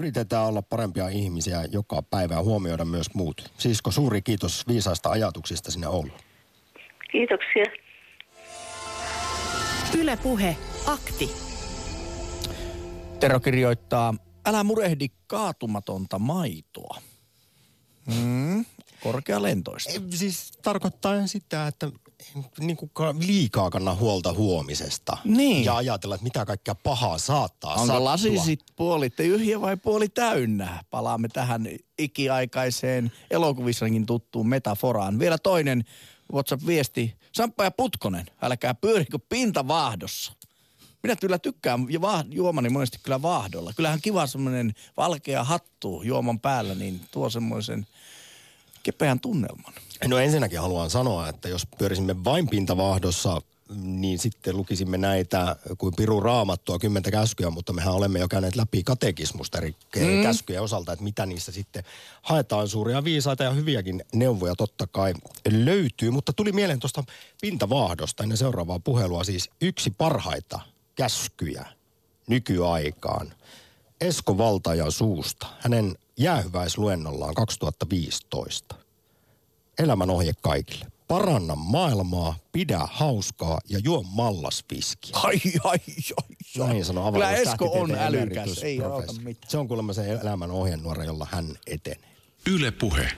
[0.00, 3.52] Yritetään olla parempia ihmisiä joka päivä ja huomioida myös muut.
[3.58, 6.27] Siisko suuri kiitos viisaista ajatuksista sinne Ouluun.
[7.12, 7.64] Kiitoksia.
[9.98, 10.56] Ylepuhe
[10.86, 11.30] akti.
[13.20, 14.14] Tero kirjoittaa,
[14.46, 16.98] älä murehdi kaatumatonta maitoa.
[18.06, 18.64] Mm,
[19.02, 19.92] korkealentoista.
[19.92, 21.90] Ei, Siis tarkoittaa sitä, että
[22.60, 25.16] niin kuin ka- liikaa kanna huolta huomisesta.
[25.24, 25.64] Niin.
[25.64, 28.04] Ja ajatella, että mitä kaikkea pahaa saattaa Onko sattua.
[28.04, 30.84] lasi sit puoli tyhjä vai puoli täynnä?
[30.90, 35.18] Palaamme tähän ikiaikaiseen elokuvissakin tuttuun metaforaan.
[35.18, 35.84] Vielä toinen
[36.32, 37.14] WhatsApp-viesti.
[37.32, 40.32] Samppa ja Putkonen, älkää pyörikö pintavahdossa.
[41.02, 43.72] Minä kyllä tykkään ja vaah- juomani monesti kyllä vaahdolla.
[43.76, 47.86] Kyllähän kiva semmoinen valkea hattu juoman päällä, niin tuo semmoisen
[48.82, 49.72] kepeän tunnelman.
[50.06, 53.42] No ensinnäkin haluan sanoa, että jos pyörisimme vain pintavahdossa,
[53.76, 58.82] niin sitten lukisimme näitä kuin Piru Raamattua, kymmentä käskyä, mutta mehän olemme jo käyneet läpi
[58.82, 60.22] katekismusta eri mm.
[60.22, 61.84] käskyjen osalta, että mitä niissä sitten
[62.22, 65.14] haetaan suuria viisaita ja hyviäkin neuvoja totta kai
[65.50, 66.10] löytyy.
[66.10, 67.04] Mutta tuli mieleen tuosta
[67.40, 70.60] pintavahdosta ennen seuraavaa puhelua siis yksi parhaita
[70.94, 71.66] käskyjä
[72.28, 73.34] nykyaikaan.
[74.00, 78.74] Esko Valtajan suusta, hänen jäähyväisluennollaan 2015
[79.78, 80.86] elämän ohje kaikille.
[81.08, 85.16] Paranna maailmaa, pidä hauskaa ja juo mallasviskiä.
[85.22, 85.78] Ai, ai,
[86.16, 89.50] ai, Näin sanoo Kyllä Esko on älykäs, ei auta mitään.
[89.50, 92.10] Se on kuulemma se elämän ohjenuora, jolla hän etenee.
[92.54, 93.08] Yle Puhe.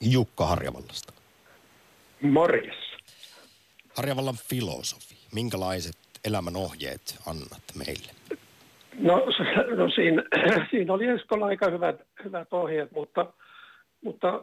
[0.00, 1.12] Jukka Harjavallasta.
[2.22, 2.76] Morjes.
[3.96, 5.14] Harjavallan filosofi.
[5.34, 8.12] Minkälaiset elämän ohjeet annat meille?
[8.98, 9.16] No,
[9.76, 10.22] no siinä,
[10.70, 13.26] siinä oli Eskolla aika hyvät, hyvät ohjeet, mutta,
[14.04, 14.42] mutta,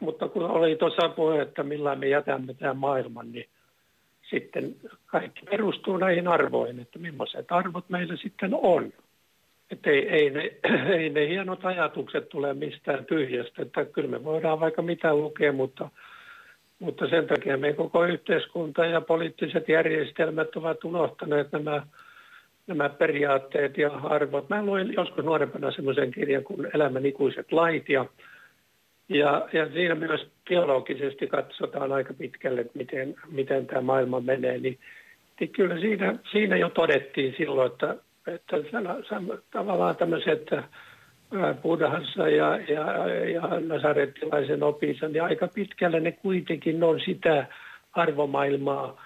[0.00, 3.48] mutta kun oli tuossa puhe, että millä me jätämme tämän maailman, niin
[4.30, 4.76] sitten
[5.06, 8.92] kaikki perustuu näihin arvoihin, että millaiset arvot meillä sitten on.
[9.70, 10.40] Että ei, ei, ne,
[10.98, 15.88] ei ne hienot ajatukset tule mistään tyhjästä, että kyllä me voidaan vaikka mitä lukea, mutta,
[16.78, 21.86] mutta sen takia me koko yhteiskunta ja poliittiset järjestelmät ovat unohtaneet nämä
[22.66, 24.48] nämä periaatteet ja arvot.
[24.48, 28.06] Mä luin joskus nuorempana semmoisen kirjan kuin Elämän ikuiset lait ja,
[29.08, 34.58] ja, ja siinä myös biologisesti katsotaan aika pitkälle, että miten, miten tämä maailma menee.
[34.58, 34.78] Niin,
[35.40, 37.96] niin kyllä siinä, siinä jo todettiin silloin, että,
[38.26, 38.56] että
[39.50, 47.00] tavallaan tämmöiset ää, Buddhassa ja, ja, ja nasarettilaisen opissa, niin aika pitkälle ne kuitenkin on
[47.00, 47.46] sitä
[47.92, 49.02] arvomaailmaa,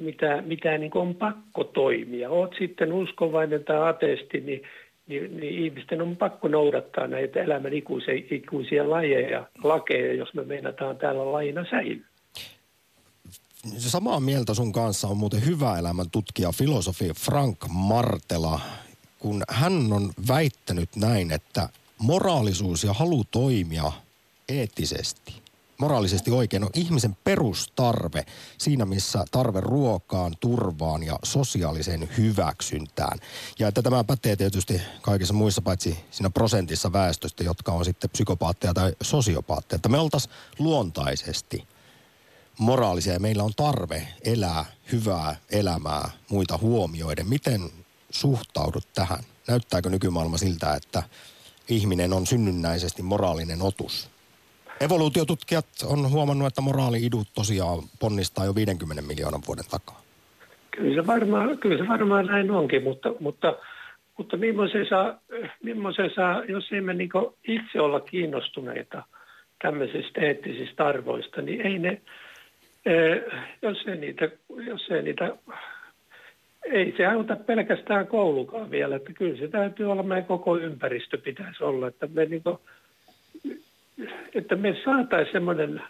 [0.00, 2.30] mitä, mitä niin on pakko toimia.
[2.30, 4.62] Oot sitten uskovainen tai ateisti, niin,
[5.06, 10.96] niin, niin ihmisten on pakko noudattaa näitä elämän ikuisia, ikuisia lajeja, lakeja, jos me meinataan
[10.96, 12.06] täällä lajina säilyä.
[13.78, 18.60] Samaa mieltä sun kanssa on muuten hyvä elämän tutkija, filosofi Frank Martela,
[19.18, 23.92] kun hän on väittänyt näin, että moraalisuus ja halu toimia
[24.48, 25.41] eettisesti,
[25.82, 28.26] moraalisesti oikein on ihmisen perustarve
[28.58, 33.18] siinä, missä tarve ruokaan, turvaan ja sosiaaliseen hyväksyntään.
[33.58, 38.74] Ja että tämä pätee tietysti kaikissa muissa paitsi siinä prosentissa väestöstä, jotka on sitten psykopaatteja
[38.74, 39.76] tai sosiopaatteja.
[39.76, 41.68] Että me oltaisiin luontaisesti
[42.58, 47.28] moraalisia ja meillä on tarve elää hyvää elämää muita huomioiden.
[47.28, 47.70] Miten
[48.10, 49.24] suhtaudut tähän?
[49.48, 51.02] Näyttääkö nykymaailma siltä, että
[51.68, 54.11] ihminen on synnynnäisesti moraalinen otus?
[54.82, 60.00] Evoluutiotutkijat on huomannut, että moraali-idut tosiaan ponnistaa jo 50 miljoonan vuoden takaa.
[60.70, 63.56] Kyllä se varmaan, kyllä se varmaan näin onkin, mutta, mutta,
[64.18, 67.10] mutta millaisen saa, jos emme niin
[67.48, 69.02] itse olla kiinnostuneita
[69.62, 72.02] tämmöisistä eettisistä arvoista, niin ei ne,
[72.86, 73.22] eh,
[73.62, 74.30] jos ei niitä,
[74.66, 75.36] jos ei niitä
[76.64, 81.64] ei se auta pelkästään koulukaan vielä, että kyllä se täytyy olla, meidän koko ympäristö pitäisi
[81.64, 82.42] olla, että me, niin
[84.34, 85.82] että me saataisiin semmoinen,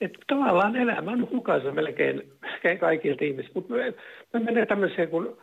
[0.00, 3.94] että tavallaan elämä on hukassa melkein, melkein kaikilta ihmisiltä, mutta me,
[4.32, 5.38] me menee tämmöiseen, kun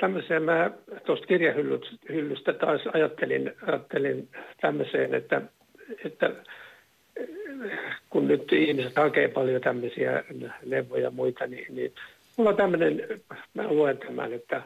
[0.00, 0.70] tämmöiseen mä
[1.06, 4.28] tuosta kirjahyllystä taas ajattelin, ajattelin
[4.60, 5.42] tämmöiseen, että,
[6.04, 6.30] että
[8.10, 10.24] kun nyt ihmiset hakee paljon tämmöisiä
[10.66, 11.92] neuvoja ja muita, niin, niin
[12.36, 13.20] mulla on tämmöinen,
[13.54, 14.62] mä luen tämän, että,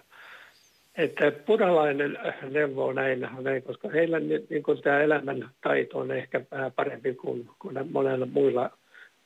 [0.99, 2.19] että buddhalainen
[2.51, 7.15] neuvo on näin, näin koska heillä niin kuin tämä elämän taito on ehkä vähän parempi
[7.15, 8.71] kuin, kuin monella muilla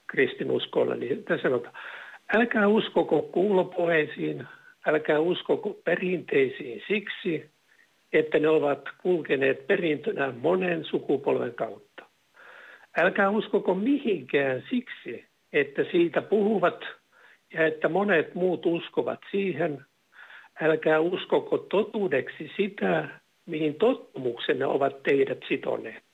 [0.07, 1.75] kristinuskoilla, niin tässä sanotaan,
[2.37, 4.47] älkää uskoko kuulopuheisiin,
[4.87, 7.51] älkää uskoko perinteisiin siksi,
[8.13, 12.05] että ne ovat kulkeneet perintönä monen sukupolven kautta.
[12.99, 16.85] Älkää uskoko mihinkään siksi, että siitä puhuvat
[17.55, 19.85] ja että monet muut uskovat siihen.
[20.63, 23.09] Älkää uskoko totuudeksi sitä,
[23.47, 26.05] mihin tottumuksenne ovat teidät sitoneet.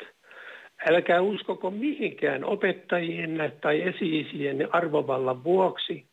[0.90, 4.26] Älkää uskoko mihinkään opettajienne tai esi
[4.72, 6.06] arvovallan vuoksi.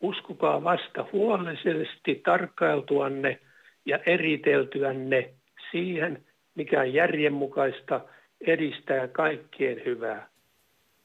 [0.00, 3.40] Uskokaa vasta huolellisesti tarkkailtuanne
[3.86, 5.30] ja eriteltyänne
[5.70, 6.24] siihen,
[6.54, 8.00] mikä on järjenmukaista,
[8.40, 10.28] edistää kaikkien hyvää.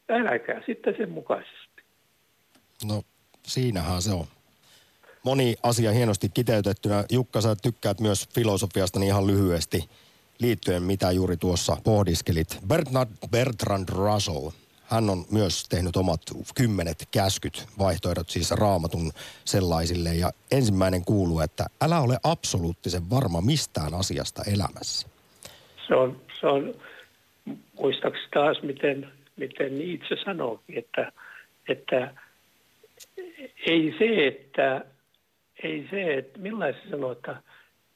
[0.09, 1.83] Älkää sitten sen mukaisesti.
[2.87, 3.01] No,
[3.43, 4.38] siinähän se on.
[5.23, 7.03] Moni asia hienosti kiteytettynä.
[7.11, 9.89] Jukka, sä tykkäät myös filosofiasta niin ihan lyhyesti
[10.39, 12.59] liittyen, mitä juuri tuossa pohdiskelit.
[12.67, 14.49] Bertrand, Bertrand Russell,
[14.83, 16.21] hän on myös tehnyt omat
[16.55, 19.11] kymmenet käskyt, vaihtoehdot siis raamatun
[19.45, 20.15] sellaisille.
[20.15, 25.07] Ja ensimmäinen kuuluu, että älä ole absoluuttisen varma mistään asiasta elämässä.
[25.87, 26.73] Se on, se on
[27.81, 31.11] muistaakseni taas, miten, miten itse sanookin, että,
[31.67, 32.13] että
[33.67, 34.85] ei se, että
[35.63, 37.35] ei se, että millaisen sanoo, että,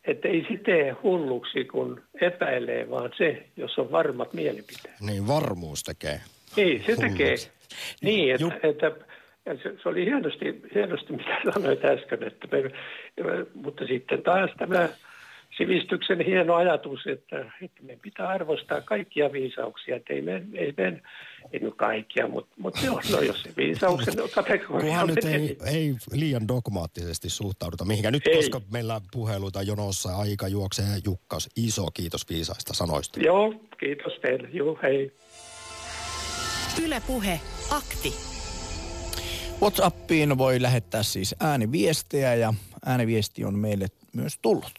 [0.07, 4.95] että ei tee hulluksi, kun epäilee, vaan se, jos on varmat mielipiteet.
[5.01, 6.21] Niin, varmuus tekee.
[6.57, 7.35] Ei, se tekee.
[8.01, 8.91] Niin, että, että
[9.45, 12.63] ja se, se oli hienosti, hienosti, mitä sanoit äsken, että me,
[13.53, 14.89] mutta sitten taas tämä
[15.57, 19.95] sivistyksen hieno ajatus, että, että me pitää arvostaa kaikkia viisauksia.
[19.95, 21.01] Että ei me, ei me
[21.51, 24.81] ei nyt kaikkia, mutta, mutta joo, no jos se viisauksen kategoria...
[24.81, 28.11] Kunhan nyt ei, ei liian dogmaattisesti suhtauduta mihinkään.
[28.13, 28.35] Nyt ei.
[28.35, 33.19] koska meillä puheluita jonossa aika juoksee Jukkas, iso kiitos viisaista sanoista.
[33.19, 34.49] Joo, kiitos teille.
[34.53, 35.11] Joo, hei.
[36.85, 37.39] Ylepuhe
[37.71, 38.13] akti.
[39.61, 42.53] WhatsAppiin voi lähettää siis ääniviestejä ja
[42.85, 44.73] ääniviesti on meille myös tullut.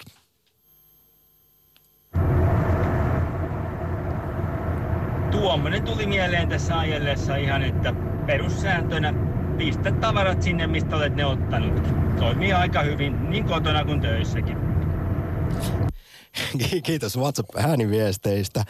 [5.44, 7.92] Tuommoinen tuli mieleen tässä ajellessa ihan, että
[8.26, 9.14] perussääntönä
[9.58, 11.82] pistä tavarat sinne, mistä olet ne ottanut.
[12.18, 14.56] Toimii aika hyvin niin kotona kuin töissäkin.
[16.86, 18.64] Kiitos WhatsApp-ääniviesteistä,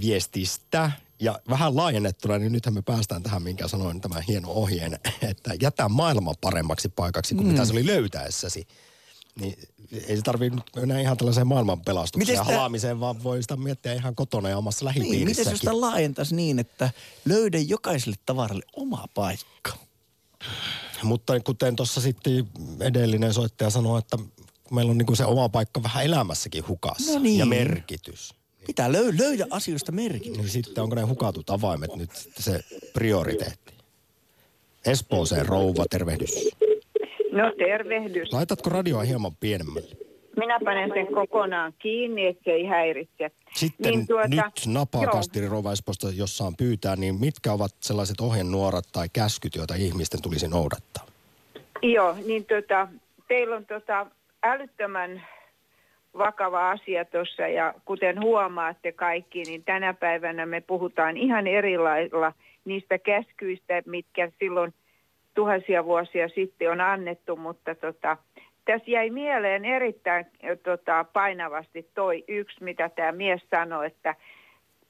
[0.00, 0.90] viestistä.
[1.20, 5.88] Ja vähän laajennettuna, niin nythän me päästään tähän, minkä sanoin, tämän hieno ohjeen, että jätä
[5.88, 7.52] maailman paremmaksi paikaksi kuin mm.
[7.52, 8.66] mitä se oli löytäessäsi
[9.40, 9.54] niin
[10.06, 13.92] ei se tarvitse nyt mennä ihan tällaiseen maailman pelastukseen ja halaamiseen, vaan voi sitä miettiä
[13.92, 15.26] ihan kotona ja omassa lähipiirissäkin.
[15.26, 16.90] Niin, miten sitä laajentaisi niin, että
[17.24, 19.72] löydä jokaiselle tavaralle oma paikka?
[21.02, 22.48] Mutta kuten tuossa sitten
[22.80, 24.18] edellinen soittaja sanoi, että
[24.70, 27.38] meillä on niin se oma paikka vähän elämässäkin hukassa no niin.
[27.38, 28.34] ja merkitys.
[28.66, 30.38] Pitää löy- löydä asioista merkitys.
[30.38, 32.60] Niin sitten onko ne hukatut avaimet nyt se
[32.92, 33.74] prioriteetti?
[34.84, 36.30] Espooseen rouva, tervehdys.
[37.34, 38.32] No tervehdys.
[38.32, 39.96] Laitatko radioa hieman pienemmälle?
[40.36, 43.30] Minä panen sen kokonaan kiinni, että se ei häiritse.
[43.54, 49.06] Sitten niin tuota, nyt napakastiri Rovaisposta, jossa on pyytää, niin mitkä ovat sellaiset ohjenuorat tai
[49.12, 51.06] käskyt, joita ihmisten tulisi noudattaa?
[51.82, 52.88] Joo, niin tuota,
[53.28, 54.06] teillä on tuota
[54.42, 55.22] älyttömän
[56.18, 62.32] vakava asia tuossa ja kuten huomaatte kaikki, niin tänä päivänä me puhutaan ihan eri lailla
[62.64, 64.74] niistä käskyistä, mitkä silloin–
[65.34, 68.16] tuhansia vuosia sitten on annettu, mutta tota,
[68.64, 70.26] tässä jäi mieleen erittäin
[70.62, 74.14] tota, painavasti toi yksi, mitä tämä mies sanoi, että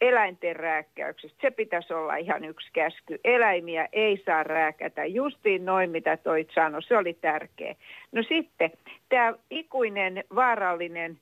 [0.00, 1.38] eläinten rääkkäyksestä.
[1.40, 3.20] Se pitäisi olla ihan yksi käsky.
[3.24, 5.04] Eläimiä ei saa rääkätä.
[5.04, 6.82] Justiin noin, mitä toi sanoi.
[6.82, 7.74] Se oli tärkeä.
[8.12, 8.70] No sitten
[9.08, 11.18] tämä ikuinen, vaarallinen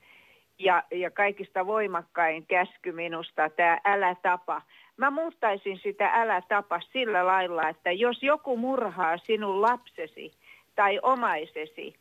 [0.58, 4.62] ja, ja kaikista voimakkain käsky minusta, tämä älä tapa.
[4.96, 10.32] Mä muuttaisin sitä älä tapa sillä lailla, että jos joku murhaa sinun lapsesi
[10.74, 11.94] tai omaisesi,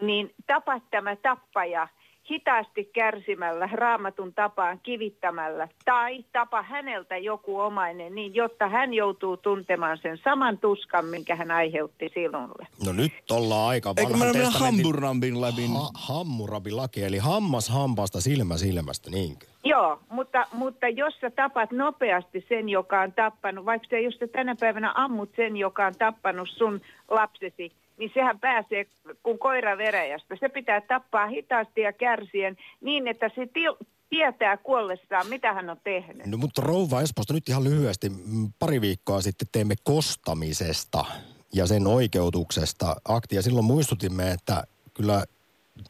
[0.00, 1.88] niin tapa tämä tappaja
[2.30, 9.98] hitaasti kärsimällä, raamatun tapaan kivittämällä tai tapa häneltä joku omainen niin, jotta hän joutuu tuntemaan
[10.02, 12.66] sen saman tuskan, minkä hän aiheutti sinulle.
[12.86, 15.66] No nyt ollaan aika vanhan Eikö Hammurabin läpi?
[15.66, 19.46] Ha- Hammurabin laki, eli hammas hampaasta, silmä silmästä, niinkö?
[19.64, 24.26] Joo, mutta, mutta jos sä tapat nopeasti sen, joka on tappanut, vaikka sä jos sä
[24.26, 28.86] tänä päivänä ammut sen, joka on tappanut sun lapsesi, niin sehän pääsee
[29.22, 30.36] kuin koira veräjästä.
[30.40, 35.80] Se pitää tappaa hitaasti ja kärsien niin, että se ti- tietää kuollessaan, mitä hän on
[35.84, 36.26] tehnyt.
[36.26, 38.12] No mutta rouva Espoosta nyt ihan lyhyesti.
[38.58, 41.04] Pari viikkoa sitten teimme kostamisesta
[41.52, 43.42] ja sen oikeutuksesta aktia.
[43.42, 45.24] Silloin muistutimme, että kyllä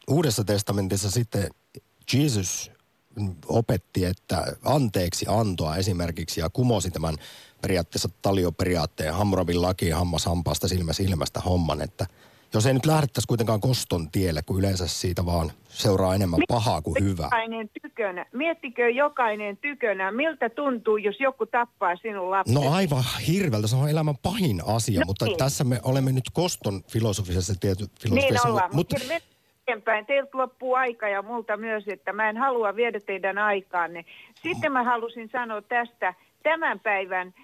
[0.08, 1.50] Uudessa testamentissa sitten
[2.12, 2.70] Jesus
[3.48, 7.14] opetti, että anteeksi antoa esimerkiksi ja kumosi tämän
[7.66, 12.06] periaatteessa talioperiaatteen Hammurabin laki hammas hampaasta silmä silmästä homman, että
[12.54, 17.04] jos ei nyt lähdettäisi kuitenkaan koston tielle, kun yleensä siitä vaan seuraa enemmän pahaa kuin
[17.04, 17.26] hyvää.
[17.26, 22.54] Jokainen tykönä, miettikö jokainen tykönä, miltä tuntuu, jos joku tappaa sinun lapsen?
[22.54, 25.36] No aivan hirveältä, se on elämän pahin asia, no mutta niin.
[25.36, 28.96] tässä me olemme nyt koston filosofisessa tietysti Niin ollaan, mutta...
[29.66, 30.06] eteenpäin.
[30.06, 34.04] Teiltä loppuu aika ja multa myös, että mä en halua viedä teidän aikaanne.
[34.42, 37.34] Sitten mä halusin sanoa tästä tämän päivän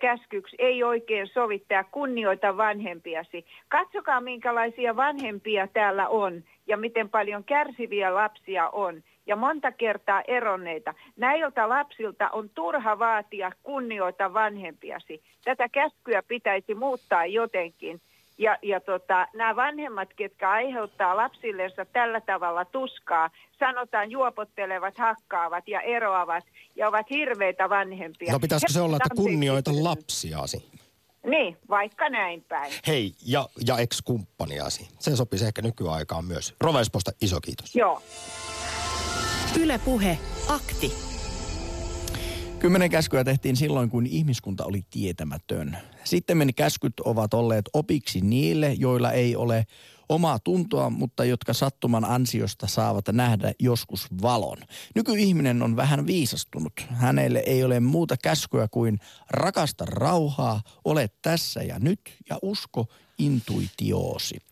[0.00, 3.46] käskyksi ei oikein sovittaa kunnioita vanhempiasi.
[3.68, 10.94] Katsokaa minkälaisia vanhempia täällä on ja miten paljon kärsiviä lapsia on ja monta kertaa eronneita.
[11.16, 15.22] Näiltä lapsilta on turha vaatia kunnioita vanhempiasi.
[15.44, 18.00] Tätä käskyä pitäisi muuttaa jotenkin.
[18.42, 25.80] Ja, ja tota, nämä vanhemmat, ketkä aiheuttaa lapsillensa tällä tavalla tuskaa, sanotaan juopottelevat, hakkaavat ja
[25.80, 26.44] eroavat
[26.76, 28.32] ja ovat hirveitä vanhempia.
[28.32, 30.70] No pitäisikö se olla, että kunnioita lapsiasi?
[31.26, 32.72] Niin, vaikka näin päin.
[32.86, 34.88] Hei, ja, ja ex-kumppaniasi.
[34.98, 36.54] Se sopisi ehkä nykyaikaan myös.
[36.60, 37.74] Rovesposta iso kiitos.
[37.74, 38.02] Joo.
[39.60, 40.18] Yle Puhe,
[40.48, 41.11] akti.
[42.62, 45.78] Kymmenen käskyä tehtiin silloin, kun ihmiskunta oli tietämätön.
[46.04, 49.66] Sitten käskyt ovat olleet opiksi niille, joilla ei ole
[50.08, 54.58] omaa tuntoa, mutta jotka sattuman ansiosta saavat nähdä joskus valon.
[54.94, 56.72] Nykyihminen on vähän viisastunut.
[56.88, 58.98] Hänelle ei ole muuta käskyä kuin
[59.30, 62.00] rakasta rauhaa, ole tässä ja nyt
[62.30, 62.86] ja usko
[63.18, 64.51] intuitioosi.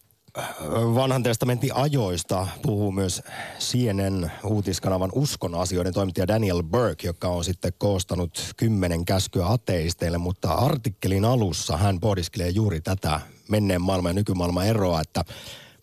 [0.95, 3.23] Vanhan testamentin ajoista puhuu myös
[3.59, 10.53] CNN uutiskanavan uskon asioiden toimittaja Daniel Burke, joka on sitten koostanut kymmenen käskyä ateisteille, mutta
[10.53, 15.25] artikkelin alussa hän pohdiskelee juuri tätä menneen maailman ja nykymaailman eroa, että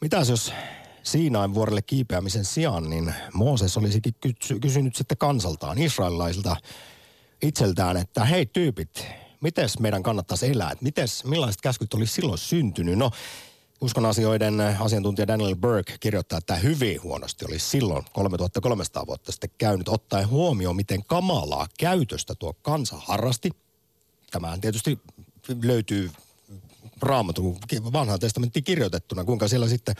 [0.01, 0.53] mitäs jos
[1.07, 6.55] Siinain vuorelle kiipeämisen sijaan, niin Mooses olisikin kysy- kysynyt sitten kansaltaan, israelilaisilta
[7.41, 9.05] itseltään, että hei tyypit,
[9.41, 10.73] mites meidän kannattaisi elää?
[10.81, 12.97] Mites, millaiset käskyt olisi silloin syntynyt?
[12.97, 13.11] No,
[13.81, 19.87] uskon asioiden asiantuntija Daniel Burke kirjoittaa, että hyvin huonosti olisi silloin 3300 vuotta sitten käynyt,
[19.87, 23.51] ottaen huomioon, miten kamalaa käytöstä tuo kansa harrasti.
[24.31, 24.99] Tämähän tietysti
[25.63, 26.11] löytyy
[27.01, 27.57] raamatun
[27.93, 29.95] vanhaan testamenttiin kirjoitettuna, kuinka siellä sitten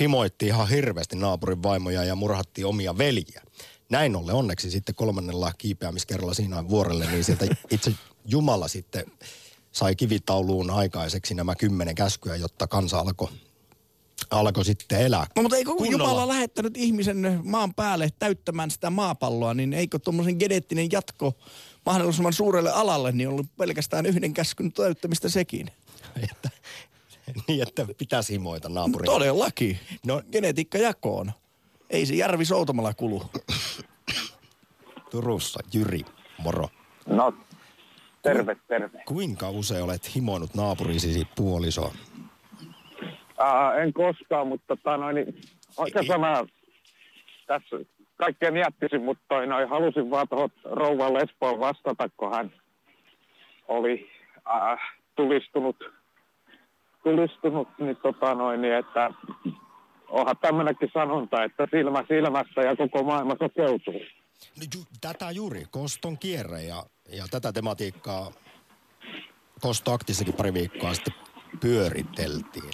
[0.00, 3.42] himoitti ihan hirveästi naapurin vaimoja ja murhattiin omia veljiä.
[3.90, 9.04] Näin ollen onneksi sitten kolmannella kiipeämiskerralla siinä vuorelle, niin sieltä itse Jumala sitten
[9.72, 13.28] sai kivitauluun aikaiseksi nämä kymmenen käskyä, jotta kansa alkoi
[14.30, 15.26] alkoi sitten elää.
[15.36, 16.04] No, mutta eikö kunnolla.
[16.04, 21.34] Jumala lähettänyt ihmisen maan päälle täyttämään sitä maapalloa, niin eikö tuommoisen geneettinen jatko
[21.86, 25.70] mahdollisimman suurelle alalle, niin ollut pelkästään yhden käskyn täyttämistä sekin?
[26.30, 26.50] Että,
[27.48, 29.06] niin, että pitäisi himoita naapurin.
[29.06, 29.78] Todellakin.
[30.06, 31.32] No, Genetiikka jakoon.
[31.90, 33.22] Ei se Järvi Soutamalla kulu.
[35.10, 36.00] Turussa, Jyri,
[36.38, 36.68] moro.
[37.06, 37.32] No,
[38.22, 39.02] terve, terve.
[39.06, 41.94] Kuinka usein olet himoinut naapurisi puolisoa?
[43.38, 45.34] Ää, en koskaan, mutta tota, noin, niin,
[45.76, 46.46] oikein sana
[47.46, 47.76] tässä
[48.16, 52.52] kaikkein jättisin, mutta toi, noin, halusin vaan tuohon rouva Lesboon vastata, kun hän
[53.68, 54.10] oli
[54.46, 54.76] ää,
[55.16, 55.76] tulistunut,
[57.02, 59.10] tulistunut niin, tota, noin, niin, että
[60.08, 64.00] onhan tämmöinenkin sanonta, että silmä silmästä ja koko maailma sokeutuu.
[64.58, 66.82] No, ju, tätä juuri, koston kierre ja,
[67.12, 68.32] ja tätä tematiikkaa
[69.60, 71.14] kostoaktissakin pari viikkoa sitten
[71.60, 72.70] pyöriteltiin.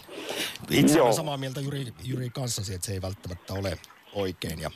[0.71, 3.79] Itse olen samaa mieltä Juri, Juri kanssasi, että se ei välttämättä ole
[4.13, 4.71] oikein ja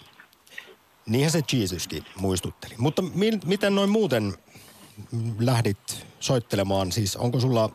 [1.06, 2.74] niinhän se Jesuskin muistutteli.
[2.78, 4.34] Mutta mi, miten noin muuten
[5.40, 6.92] lähdit soittelemaan?
[6.92, 7.70] Siis onko sulla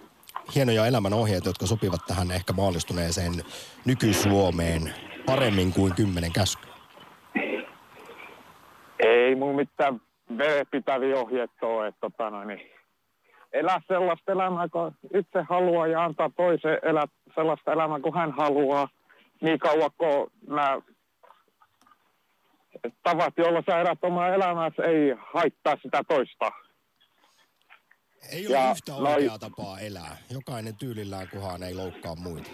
[0.55, 3.43] hienoja elämän ohjeita, jotka sopivat tähän ehkä maallistuneeseen
[3.85, 4.93] nyky-Suomeen
[5.25, 6.73] paremmin kuin kymmenen käskyä?
[8.99, 10.01] Ei mun mitään
[10.37, 12.71] vedenpitäviä ohjeet ole, että tota noin, niin
[13.53, 17.05] elää sellaista elämää, kun itse haluaa ja antaa toisen elää
[17.35, 18.87] sellaista elämää, kuin hän haluaa,
[19.41, 20.81] niin kauan kuin nämä
[23.03, 26.51] tavat, joilla sä elät omaa elämääsi, ei haittaa sitä toista.
[28.31, 30.17] Ei ole Ja yhtä noi- oikeaa tapaa elää.
[30.33, 32.49] Jokainen tyylillään, kunhan ei loukkaa muita.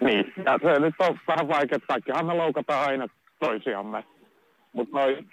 [0.00, 3.06] Niin, ja se nyt on vähän vaikea, kaikkihan me loukataan aina
[3.40, 4.04] toisiamme.
[4.72, 5.24] Mutta noi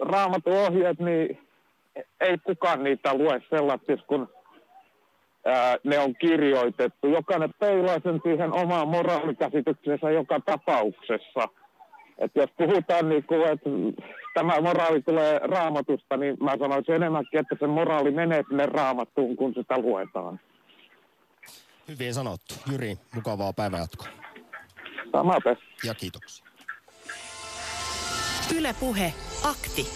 [0.00, 1.38] raamatun ohjeet, niin
[2.20, 4.28] ei kukaan niitä lue sellaisiksi, kun
[5.46, 7.08] ää, ne on kirjoitettu.
[7.08, 11.48] Jokainen peilaa sen siihen omaan moraalikäsityksensä joka tapauksessa.
[12.18, 13.70] Et jos puhutaan niin kuin, että
[14.34, 19.54] tämä moraali tulee raamatusta, niin mä sanoisin enemmänkin, että se moraali menee sinne raamattuun, kun
[19.54, 20.40] sitä luetaan.
[21.88, 22.54] Hyvin sanottu.
[22.72, 24.08] Jyri, mukavaa päivänjatkoa.
[25.12, 25.56] Samaten.
[25.84, 26.46] Ja kiitoksia.
[28.56, 29.12] Yle Puhe,
[29.42, 29.86] akti.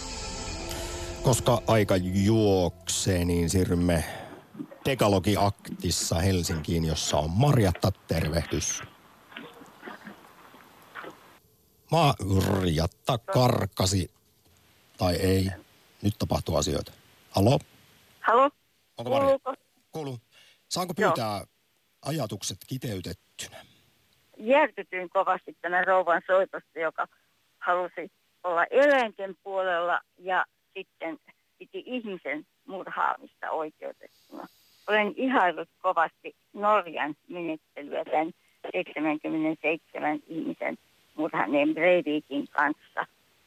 [1.22, 4.05] Koska aika juoksee, niin siirrymme
[4.84, 7.90] Dekalogi-aktissa Helsinkiin, jossa on Marjatta.
[8.09, 8.82] Tervehdys.
[11.90, 14.11] Marjatta karkasi.
[14.99, 15.51] Tai ei.
[16.03, 16.92] Nyt tapahtuu asioita.
[17.30, 17.59] Halo?
[18.20, 18.51] Halo?
[18.99, 19.38] Onko Marja?
[19.92, 20.18] Kuuluu.
[20.68, 21.47] Saanko pyytää
[22.03, 23.66] ajatukset kiteytettynä?
[24.38, 27.09] järkytyin kovasti tämän rouvan soitosta, joka
[27.59, 28.12] halusi
[28.47, 30.44] olla eläinten puolella ja
[30.74, 31.18] sitten
[31.59, 34.47] piti ihmisen murhaamista oikeutettuna.
[34.88, 38.32] Olen ihaillut kovasti Norjan menettelyä tämän
[38.72, 40.78] 77 ihmisen
[41.14, 43.07] murhaneen Breivikin kanssa,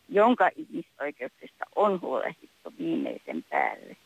[0.09, 3.97] jonka ihmisoikeuksista on huolehdittu viimeisen päälle.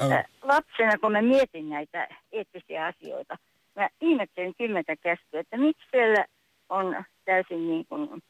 [0.00, 3.38] Ä, Lapsena, kun mä mietin näitä eettisiä asioita,
[3.76, 6.24] mä ihmettelin kymmentä käskyä, että miksi siellä
[6.68, 8.22] on täysin niin kuin,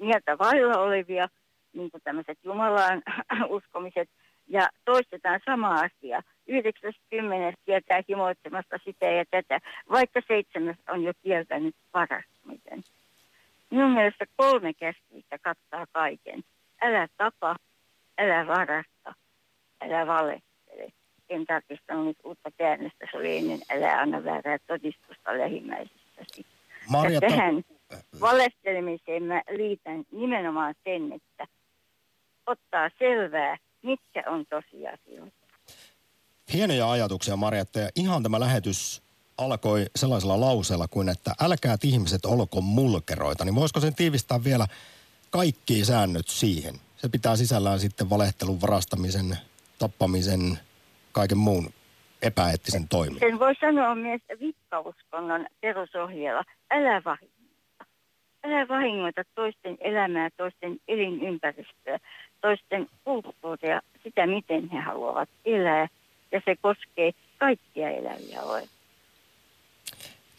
[0.00, 1.28] mieltä vailla olevia,
[1.72, 3.02] niin kuin tämmöiset Jumalaan
[3.56, 4.08] uskomiset,
[4.48, 6.22] ja toistetaan sama asia.
[6.46, 9.60] 90 kieltää himoitsemasta sitä ja tätä,
[9.90, 12.82] vaikka seitsemäs on jo kieltänyt varastamisen.
[13.70, 16.44] Minun mielestä kolme käskyistä kattaa kaiken.
[16.82, 17.56] Älä tapa,
[18.18, 19.14] älä varasta,
[19.80, 20.92] älä valehtele.
[21.28, 26.46] En tarkistanut nyt uutta käännöstä, se oli ennen älä anna väärää todistusta lähimmäisistäsi.
[26.90, 27.62] Marja, ja tähän
[28.20, 31.46] valehtelemiseen mä liitän nimenomaan sen, että
[32.46, 35.36] ottaa selvää, mitkä on tosiasioita.
[36.52, 37.78] Hienoja ajatuksia, Marjatta.
[37.78, 39.02] Ja ihan tämä lähetys
[39.38, 43.44] alkoi sellaisella lauseella kuin, että älkäät ihmiset olko mulkeroita.
[43.44, 44.66] Niin voisiko sen tiivistää vielä
[45.30, 46.74] kaikki säännöt siihen?
[46.96, 49.38] Se pitää sisällään sitten valehtelun, varastamisen,
[49.78, 50.58] tappamisen,
[51.12, 51.70] kaiken muun
[52.22, 53.30] epäeettisen toiminnan.
[53.30, 56.44] Sen voi sanoa myös vikkauskonnon perusohjeella.
[56.70, 57.31] Älä vahingoita.
[58.44, 61.98] Älä vahingoita toisten elämää, toisten elinympäristöä,
[62.40, 65.88] toisten kulttuuria, sitä miten he haluavat elää.
[66.32, 68.68] Ja se koskee kaikkia eläviä olemaan.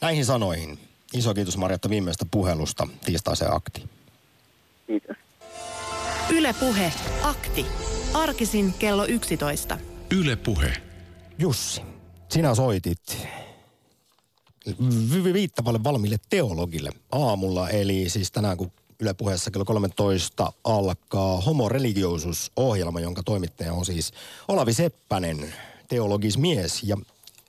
[0.01, 0.80] Näihin sanoihin.
[1.14, 3.84] Iso kiitos Marjatta viimeistä puhelusta tiistaiseen akti.
[4.88, 5.18] Kiitos.
[6.38, 6.93] Yle Puhe.
[7.24, 7.66] Akti.
[8.14, 9.78] Arkisin kello 11.
[10.20, 10.74] Yle Puhe.
[11.39, 11.82] Jussi,
[12.30, 13.28] sinä soitit
[15.34, 22.99] viittavalle valmiille teologille aamulla, eli siis tänään kun Yle Puheessa kello 13 alkaa Homo Religiosus-ohjelma,
[22.99, 24.14] jonka toimittaja on siis
[24.47, 25.53] Olavi Seppänen,
[25.88, 26.97] teologismies, ja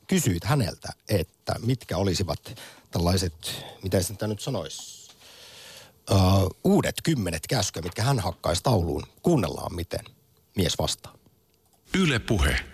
[0.07, 2.61] kysyit häneltä, että mitkä olisivat
[2.91, 5.11] tällaiset, mitä sitä nyt sanoisi,
[6.11, 9.03] uh, uudet kymmenet käskyä, mitkä hän hakkaisi tauluun.
[9.23, 10.05] Kuunnellaan, miten
[10.57, 11.15] mies vastaa.
[11.95, 12.74] Yle Puhe.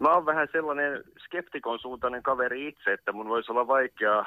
[0.00, 4.24] Mä oon vähän sellainen skeptikon suuntainen kaveri itse, että mun voisi olla vaikea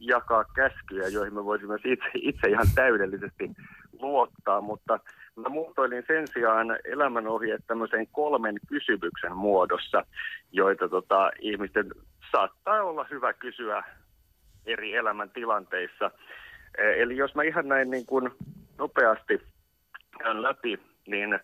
[0.00, 3.50] jakaa käskyjä, joihin mä voisin myös itse, itse ihan täydellisesti
[3.98, 5.00] luottaa, mutta
[5.36, 10.04] mä muotoilin sen sijaan elämänohjeet tämmöisen kolmen kysymyksen muodossa,
[10.52, 11.86] joita tota, ihmisten
[12.32, 13.84] saattaa olla hyvä kysyä
[14.66, 16.10] eri elämäntilanteissa.
[16.78, 18.30] Eli jos mä ihan näin niin kuin
[18.78, 19.40] nopeasti
[20.18, 21.40] käyn läpi, niin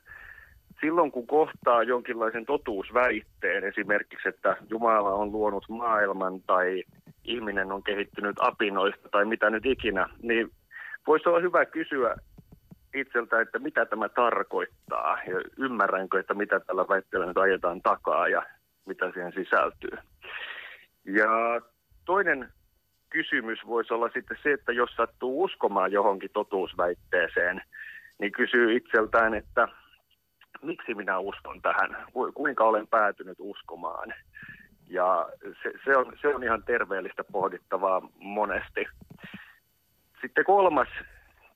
[0.80, 6.82] silloin kun kohtaa jonkinlaisen totuusväitteen, esimerkiksi, että Jumala on luonut maailman tai
[7.24, 10.50] ihminen on kehittynyt apinoista tai mitä nyt ikinä, niin
[11.06, 12.16] voisi olla hyvä kysyä
[12.94, 18.42] itseltä, että mitä tämä tarkoittaa ja ymmärränkö, että mitä tällä väitteellä nyt ajetaan takaa ja
[18.86, 19.98] mitä siihen sisältyy.
[21.04, 21.60] Ja
[22.04, 22.48] toinen
[23.10, 27.62] kysymys voisi olla sitten se, että jos sattuu uskomaan johonkin totuusväitteeseen,
[28.18, 29.68] niin kysyy itseltään, että
[30.66, 34.14] miksi minä uskon tähän, Ku- kuinka olen päätynyt uskomaan.
[34.88, 35.28] Ja
[35.62, 38.86] se, se, on, se on ihan terveellistä pohdittavaa monesti.
[40.20, 40.88] Sitten kolmas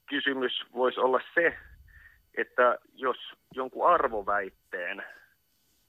[0.07, 1.57] kysymys voisi olla se,
[2.35, 3.17] että jos
[3.55, 5.03] jonkun arvoväitteen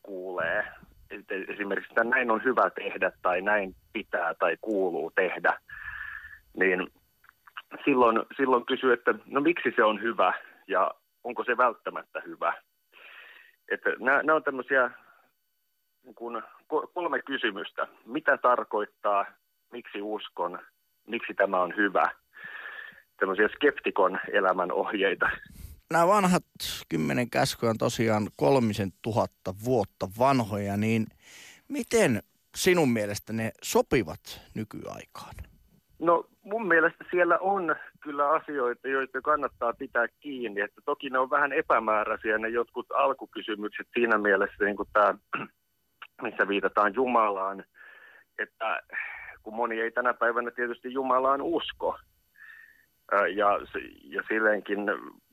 [0.03, 0.67] kuulee,
[1.09, 5.59] että esimerkiksi että näin on hyvä tehdä tai näin pitää tai kuuluu tehdä,
[6.57, 6.87] niin
[7.85, 10.33] silloin, silloin kysyy, että no miksi se on hyvä
[10.67, 10.91] ja
[11.23, 12.53] onko se välttämättä hyvä.
[13.71, 14.91] Että nämä, nämä on tämmöisiä
[16.03, 17.87] niin kuin ko- kolme kysymystä.
[18.05, 19.25] Mitä tarkoittaa,
[19.71, 20.59] miksi uskon,
[21.07, 22.11] miksi tämä on hyvä.
[23.19, 25.29] Tämmöisiä skeptikon elämän ohjeita.
[25.91, 26.43] Nämä vanhat
[26.89, 31.07] kymmenen käskyä on tosiaan kolmisen tuhatta vuotta vanhoja, niin
[31.67, 32.23] miten
[32.55, 35.35] sinun mielestä ne sopivat nykyaikaan?
[35.99, 40.61] No mun mielestä siellä on kyllä asioita, joita kannattaa pitää kiinni.
[40.61, 45.13] Että toki ne on vähän epämääräisiä ne jotkut alkukysymykset siinä mielessä, niin kuin tämä,
[46.21, 47.63] missä viitataan Jumalaan.
[48.39, 48.81] Että
[49.43, 51.97] kun moni ei tänä päivänä tietysti Jumalaan usko.
[53.11, 53.59] Ja,
[54.03, 54.79] ja silleenkin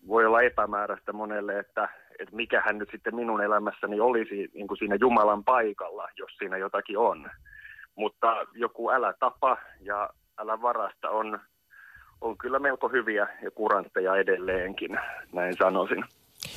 [0.08, 1.88] voi olla epämääräistä monelle, että,
[2.18, 6.56] että mikä hän nyt sitten minun elämässäni olisi niin kuin siinä Jumalan paikalla, jos siinä
[6.56, 7.30] jotakin on.
[7.94, 11.40] Mutta joku älä tapa ja älä varasta on,
[12.20, 14.98] on kyllä melko hyviä ja kurantteja edelleenkin,
[15.32, 16.04] näin sanoisin.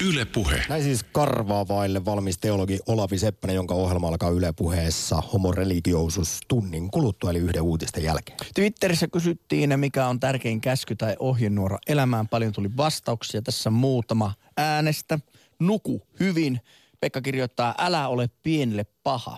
[0.10, 0.64] Yle Puhe.
[0.70, 7.30] Näin siis karvaavaille valmis teologi Olavi Seppänen, jonka ohjelma alkaa Yle Puheessa homoreligiosus tunnin kuluttua,
[7.30, 8.38] eli yhden uutisten jälkeen.
[8.56, 12.28] Twitterissä kysyttiin, mikä on tärkein käsky tai ohjenuora elämään.
[12.28, 13.42] Paljon tuli vastauksia.
[13.42, 15.20] Tässä muutama äänestä.
[15.60, 16.60] Nuku hyvin.
[17.00, 19.38] Pekka kirjoittaa, älä ole pienille paha.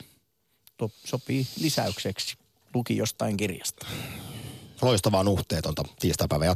[0.77, 2.37] Tuo sopii lisäykseksi.
[2.73, 3.87] Luki jostain kirjasta.
[4.83, 6.47] Loistavaa nuhteetonta tiistaipäivän